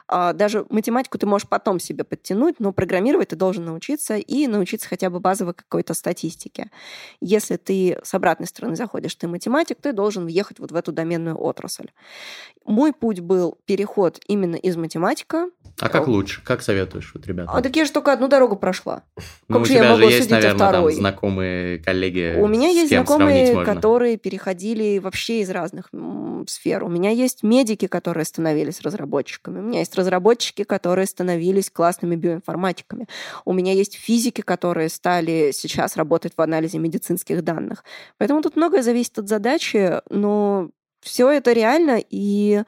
[0.05, 4.89] А, даже математику ты можешь потом себе подтянуть, но программировать ты должен научиться и научиться
[4.89, 6.69] хотя бы базовой какой-то статистике.
[7.21, 11.41] Если ты с обратной стороны заходишь, ты математик, ты должен въехать вот в эту доменную
[11.41, 11.87] отрасль.
[12.65, 15.49] Мой путь был переход именно из математика.
[15.79, 16.43] А как лучше?
[16.43, 17.49] Как советуешь вот ребята?
[17.53, 19.03] А так я же только одну дорогу прошла.
[19.47, 22.35] Ну, как у тебя я могу же есть, наверное, там знакомые коллеги.
[22.37, 25.89] У меня есть знакомые, которые переходили были вообще из разных
[26.47, 26.84] сфер.
[26.84, 29.59] У меня есть медики, которые становились разработчиками.
[29.59, 33.07] У меня есть разработчики, которые становились классными биоинформатиками.
[33.45, 37.84] У меня есть физики, которые стали сейчас работать в анализе медицинских данных.
[38.17, 40.69] Поэтому тут многое зависит от задачи, но
[41.01, 42.63] все это реально, и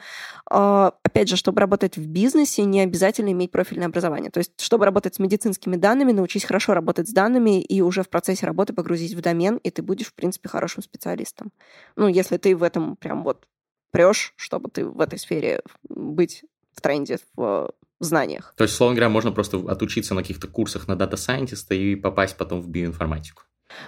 [0.49, 4.31] а, опять же, чтобы работать в бизнесе, не обязательно иметь профильное образование.
[4.31, 8.09] То есть, чтобы работать с медицинскими данными, научись хорошо работать с данными и уже в
[8.09, 11.51] процессе работы погрузить в домен, и ты будешь, в принципе, хорошим специалистом.
[11.95, 13.47] Ну, если ты в этом прям вот
[13.91, 16.43] прешь, чтобы ты в этой сфере быть
[16.75, 17.69] в тренде, в
[17.99, 18.53] знаниях.
[18.57, 22.61] То есть, условно говоря, можно просто отучиться на каких-то курсах на дата-сайентиста и попасть потом
[22.61, 23.43] в биоинформатику.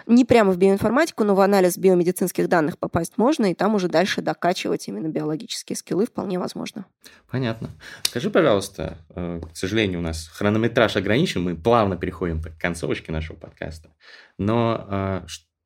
[0.07, 4.21] Не прямо в биоинформатику, но в анализ биомедицинских данных попасть можно, и там уже дальше
[4.21, 6.86] докачивать именно биологические скиллы вполне возможно.
[7.29, 7.69] Понятно.
[8.03, 13.38] Скажи, пожалуйста, э, к сожалению, у нас хронометраж ограничен, мы плавно переходим к концовочке нашего
[13.38, 13.89] подкаста,
[14.38, 15.21] но э,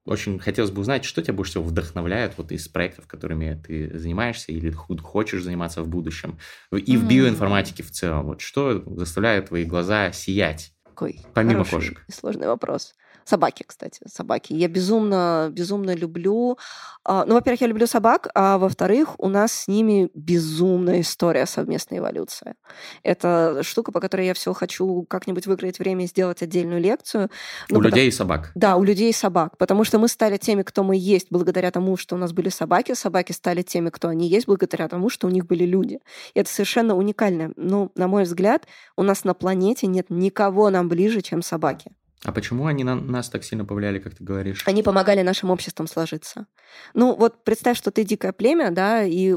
[0.09, 4.51] очень хотелось бы узнать, что тебя больше всего вдохновляет вот из проектов, которыми ты занимаешься
[4.51, 6.39] или хочешь заниматься в будущем,
[6.71, 8.25] и в биоинформатике в целом.
[8.25, 10.73] Вот что заставляет твои глаза сиять?
[10.83, 12.03] Какой Помимо кошек.
[12.11, 12.95] Сложный вопрос.
[13.29, 14.53] Собаки, кстати, собаки.
[14.53, 16.57] Я безумно, безумно люблю.
[17.05, 21.99] А, ну, во-первых, я люблю собак, а во-вторых, у нас с ними безумная история совместной
[21.99, 22.55] эволюции.
[23.03, 27.29] Это штука, по которой я все хочу как-нибудь выкроить время и сделать отдельную лекцию.
[27.69, 27.83] Ну, у потому...
[27.83, 28.51] людей и собак.
[28.55, 29.59] Да, у людей и собак.
[29.59, 32.95] Потому что мы стали теми, кто мы есть, благодаря тому, что у нас были собаки.
[32.95, 35.99] Собаки стали теми, кто они есть, благодаря тому, что у них были люди.
[36.33, 37.53] И это совершенно уникально.
[37.57, 38.65] Ну, на мой взгляд,
[38.97, 41.91] у нас на планете нет никого нам ближе, чем собаки.
[42.23, 44.63] А почему они на нас так сильно повлияли, как ты говоришь?
[44.67, 46.47] Они помогали нашим обществам сложиться.
[46.93, 49.33] Ну, вот представь, что ты дикое племя, да, и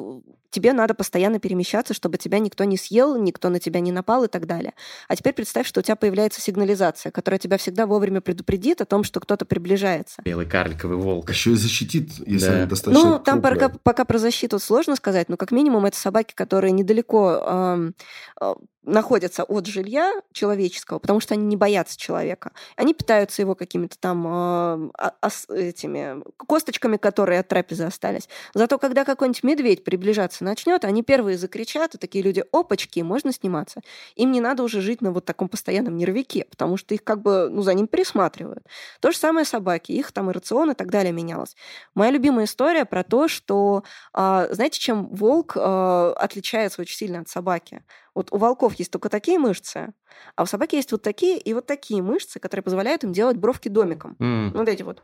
[0.52, 4.28] тебе надо постоянно перемещаться, чтобы тебя никто не съел, никто на тебя не напал и
[4.28, 4.74] так далее.
[5.08, 9.02] А теперь представь, что у тебя появляется сигнализация, которая тебя всегда вовремя предупредит о том,
[9.02, 10.20] что кто-то приближается.
[10.22, 11.30] Белый карликовый волк.
[11.30, 12.66] Еще и защитит, если да.
[12.66, 16.72] достаточно Ну, там пока, пока про защиту сложно сказать, но как минимум это собаки, которые
[16.72, 17.92] недалеко
[18.40, 18.54] э,
[18.84, 22.52] находятся от жилья человеческого, потому что они не боятся человека.
[22.76, 28.28] Они питаются его какими-то там э, этими косточками, которые от трапезы остались.
[28.54, 33.80] Зато когда какой-нибудь медведь приближаться начнет, они первые закричат, и такие люди, опачки, можно сниматься.
[34.16, 37.48] Им не надо уже жить на вот таком постоянном нервике, потому что их как бы,
[37.50, 38.66] ну, за ним присматривают.
[39.00, 41.56] То же самое собаки, их там и рацион и так далее менялось.
[41.94, 47.28] Моя любимая история про то, что, э, знаете, чем волк э, отличается очень сильно от
[47.28, 47.82] собаки?
[48.14, 49.92] Вот у волков есть только такие мышцы,
[50.36, 53.68] а у собаки есть вот такие и вот такие мышцы, которые позволяют им делать бровки
[53.68, 54.16] домиком.
[54.20, 54.50] Mm.
[54.56, 55.02] Вот эти вот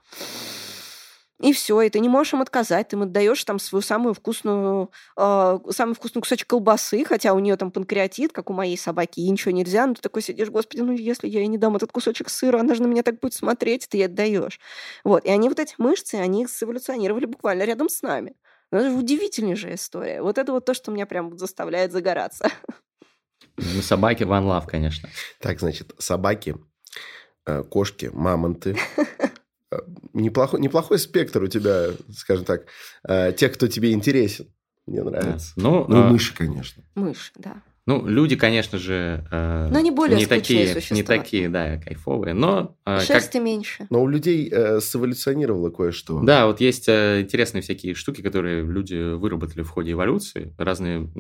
[1.41, 4.91] и все, и ты не можешь им отказать, ты им отдаешь там свою самую вкусную,
[5.17, 9.31] э, самый вкусный кусочек колбасы, хотя у нее там панкреатит, как у моей собаки, и
[9.31, 12.29] ничего нельзя, но ты такой сидишь, господи, ну если я ей не дам этот кусочек
[12.29, 14.59] сыра, она же на меня так будет смотреть, ты ей отдаешь.
[15.05, 18.35] Вот, и они вот эти мышцы, они эволюционировали буквально рядом с нами.
[18.73, 20.21] Ну, это же удивительнейшая история.
[20.21, 22.49] Вот это вот то, что меня прям заставляет загораться.
[23.59, 25.09] Ну, собаки one love, конечно.
[25.41, 26.57] Так, значит, собаки,
[27.47, 28.77] э, кошки, мамонты,
[30.13, 32.67] неплохой, неплохой спектр у тебя, скажем так,
[33.07, 34.47] э, тех, кто тебе интересен.
[34.87, 35.53] Мне нравится.
[35.57, 36.09] Ну, ну а...
[36.09, 36.83] мыши, конечно.
[36.95, 37.63] Мыши, да.
[37.89, 40.95] Ну, люди, конечно же, э, но они более не такие, существа.
[40.95, 43.43] не такие, да, кайфовые, но э, шерсти как...
[43.43, 43.87] меньше.
[43.89, 46.21] Но у людей э, сэволюционировало кое-что.
[46.21, 51.11] Да, вот есть э, интересные всякие штуки, которые люди выработали в ходе эволюции, разные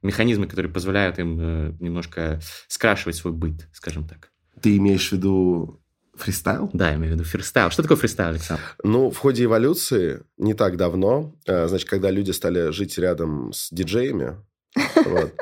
[0.00, 4.30] механизмы, которые позволяют им э, немножко скрашивать свой быт, скажем так.
[4.60, 5.82] Ты имеешь в виду
[6.14, 6.70] Фристайл?
[6.72, 7.70] Да, я имею в виду фристайл.
[7.70, 8.62] Что такое фристайл, Александр?
[8.84, 13.72] Ну, в ходе эволюции не так давно, э, значит, когда люди стали жить рядом с
[13.72, 14.36] диджеями,
[15.04, 15.34] вот,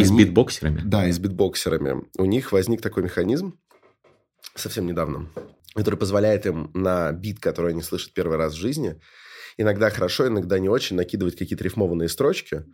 [0.00, 0.80] и с битбоксерами.
[0.84, 2.04] Да, и с битбоксерами.
[2.18, 3.58] У них возник такой механизм
[4.54, 5.28] совсем недавно,
[5.74, 9.00] который позволяет им на бит, который они слышат первый раз в жизни,
[9.56, 12.64] иногда хорошо, иногда не очень, накидывать какие-то рифмованные строчки.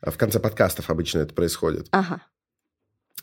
[0.00, 1.86] В конце подкастов обычно это происходит.
[1.92, 2.22] Ага.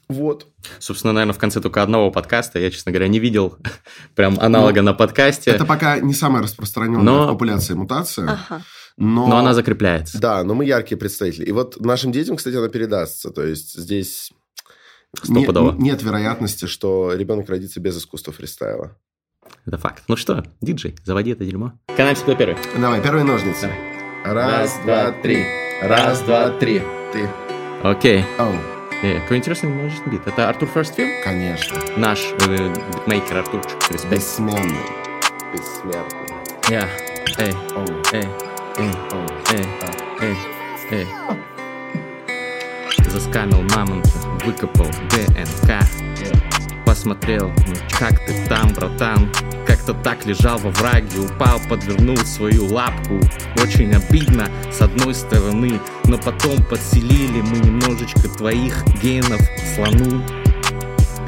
[0.08, 0.48] Вот.
[0.80, 3.58] Собственно, наверное, в конце только одного подкаста я, честно говоря, не видел
[4.16, 5.52] прям аналога но, на подкасте.
[5.52, 7.26] Это пока не самая распространенная но...
[7.26, 8.32] в популяции мутация.
[8.32, 8.64] Ага.
[9.00, 9.28] Но...
[9.28, 10.20] но она закрепляется.
[10.20, 11.46] Да, но мы яркие представители.
[11.46, 13.32] И вот нашим детям, кстати, она передастся.
[13.32, 14.32] То есть здесь
[15.28, 15.48] не,
[15.82, 18.98] нет вероятности, что ребенок родится без искусства фристайла.
[19.66, 20.04] Это факт.
[20.08, 21.74] Ну что, диджей, заводи это дерьмо.
[21.96, 22.58] Канальчик кто первый?
[22.78, 23.72] Давай, первые ножницы.
[24.24, 24.60] Давай.
[24.60, 25.46] Раз, два, три.
[25.82, 26.82] Раз, два, три.
[27.14, 27.30] Ты.
[27.82, 28.26] Окей.
[28.38, 28.54] Оу.
[29.02, 30.22] Э, какой интересный музычный бит.
[30.28, 31.24] Это Артур Ферстфилд?
[31.24, 31.80] Конечно.
[31.96, 33.78] Наш э, битмейкер Артурчик.
[33.90, 34.14] Респект.
[34.14, 34.76] Бессменный.
[35.54, 36.36] Бессмертный.
[36.70, 36.90] Я.
[37.38, 37.54] Эй.
[38.12, 38.49] Эй.
[40.92, 41.08] Эй.
[43.08, 44.10] Заскамил мамонта,
[44.46, 45.80] выкопал ДНК.
[46.86, 49.32] Посмотрел, ну как ты там, братан?
[49.66, 53.20] Как-то так лежал во враге, упал, подвернул свою лапку.
[53.62, 59.42] Очень обидно, с одной стороны, но потом подселили мы немножечко твоих генов
[59.76, 60.24] слону.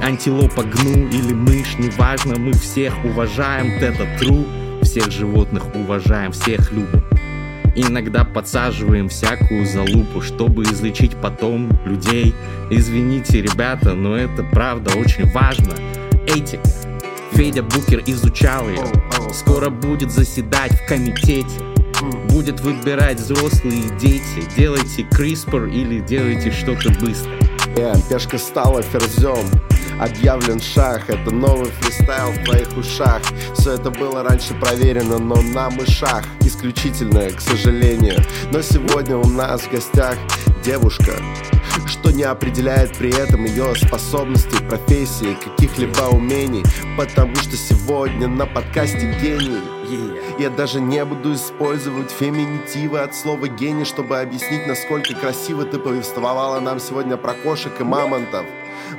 [0.02, 4.84] Антилопа гну или мышь, неважно, мы всех уважаем, это true.
[4.84, 7.04] Всех животных уважаем, всех любим.
[7.76, 12.36] Иногда подсаживаем всякую залупу, чтобы излечить потом людей.
[12.70, 15.74] Извините, ребята, но это правда очень важно.
[16.28, 16.64] Этика.
[17.32, 18.84] Федя Букер изучал ее.
[19.34, 21.60] Скоро будет заседать в комитете.
[22.30, 24.44] Будет выбирать взрослые дети.
[24.58, 27.32] Делайте CRISPR или делайте что-то быстро.
[27.78, 29.46] Э, пешка стала ферзем
[30.02, 33.22] Объявлен шах, это новый фристайл в твоих ушах.
[33.54, 38.20] Все это было раньше проверено, но на мышах Исключительное, к сожалению.
[38.52, 40.18] Но сегодня у нас в гостях
[40.64, 41.14] девушка
[41.86, 46.64] что не определяет при этом ее способности, профессии, каких-либо умений,
[46.98, 49.62] потому что сегодня на подкасте гений.
[50.40, 56.60] Я даже не буду использовать феминитивы от слова гений, чтобы объяснить, насколько красиво ты повествовала
[56.60, 58.46] нам сегодня про кошек и мамонтов,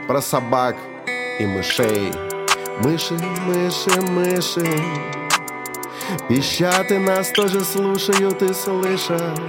[0.07, 0.77] про собак
[1.43, 2.13] и мышей,
[2.85, 3.15] Мыши,
[3.47, 4.67] мыши, мыши
[6.29, 9.41] Пищат и нас тоже слушают и слышат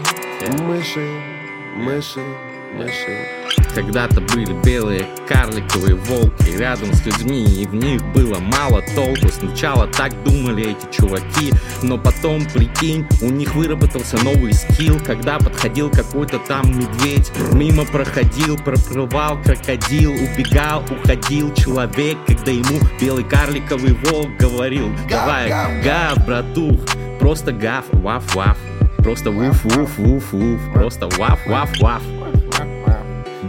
[0.60, 1.08] Мыши,
[1.76, 2.24] мыши,
[3.74, 9.30] Когда-то были белые карликовые волки рядом с людьми, и в них было мало толку.
[9.30, 11.52] Сначала так думали эти чуваки,
[11.82, 18.58] но потом, прикинь, у них выработался новый скилл, когда подходил какой-то там медведь, мимо проходил,
[18.58, 25.50] проплывал крокодил, убегал, уходил человек, когда ему белый карликовый волк говорил, давай,
[25.84, 26.80] гав, братух,
[27.20, 28.58] просто гав, ваф-ваф,
[28.98, 32.04] просто вуф-вуф-вуф-вуф, просто ваф-ваф-ваф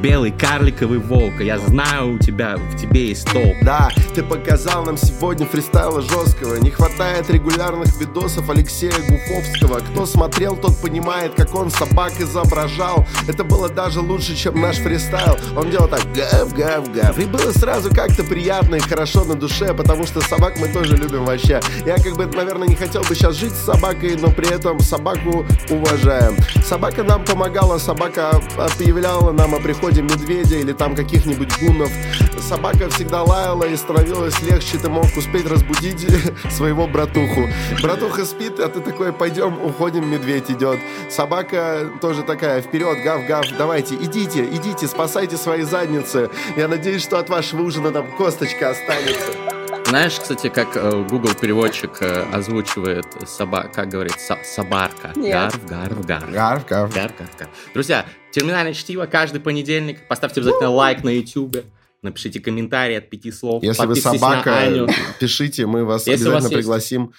[0.04, 1.40] белый карликовый волк.
[1.40, 3.56] Я знаю, у тебя в тебе есть толк.
[3.62, 6.56] Да, ты показал нам сегодня фристайла жесткого.
[6.56, 9.78] Не хватает регулярных видосов Алексея Гуфовского.
[9.78, 13.06] Кто смотрел, тот понимает, как он собак изображал.
[13.26, 15.38] Это было даже лучше, чем наш фристайл.
[15.56, 17.18] Он делал так, гав, гав, гав.
[17.18, 21.24] И было сразу как-то приятно и хорошо на душе, потому что собак мы тоже любим
[21.24, 21.62] вообще.
[21.86, 25.46] Я как бы, наверное, не хотел бы сейчас жить с собакой, но при этом собаку
[25.70, 26.36] уважаем.
[26.62, 31.90] Собака нам помогала, собака объявляла нам о приходе приходе медведя или там каких-нибудь гуннов.
[32.40, 36.06] Собака всегда лаяла и становилось легче, ты мог успеть разбудить
[36.50, 37.48] своего братуху.
[37.82, 40.78] Братуха спит, а ты такой, пойдем, уходим, медведь идет.
[41.10, 46.30] Собака тоже такая, вперед, гав-гав, давайте, идите, идите, спасайте свои задницы.
[46.56, 49.32] Я надеюсь, что от вашего ужина там косточка останется.
[49.86, 55.12] Знаешь, кстати, как э, Google переводчик э, озвучивает собака, как говорит, со- собарка.
[55.14, 56.06] Гарв, гарв.
[56.06, 56.30] Гарв, гарв.
[56.32, 57.48] Гарв, гарв, гарв.
[57.74, 60.06] Друзья, терминальное чтиво каждый понедельник.
[60.08, 61.64] Поставьте обязательно лайк на YouTube.
[62.02, 63.62] Напишите комментарий от пяти слов.
[63.62, 64.88] Если вы собака, на Аню.
[65.20, 67.12] пишите, мы вас Если у вас обязательно есть- пригласим.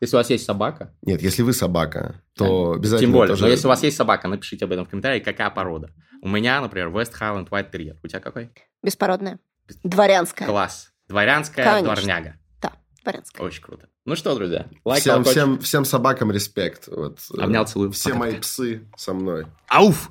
[0.00, 3.30] Если у вас есть собака, Нет, если вы собака, то обязательно тем более.
[3.34, 5.90] тоже- Но если у вас есть собака, напишите об этом в комментарии, какая порода.
[6.22, 7.96] У меня, например, West Highland White Terrier.
[8.04, 8.50] У тебя какой?
[8.82, 9.38] Беспородная.
[9.82, 10.46] Дворянская.
[10.46, 10.90] Класс.
[11.08, 11.94] Дворянская Конечно.
[11.94, 12.34] дворняга.
[12.60, 13.44] Да, дворянская.
[13.46, 13.88] Очень круто.
[14.04, 16.86] Ну что, друзья, лайк, всем, всем, всем собакам респект.
[16.88, 17.90] Вот, э, Обнял, целую.
[17.92, 18.18] Все Пока.
[18.20, 19.46] мои псы со мной.
[19.68, 20.10] Ауф!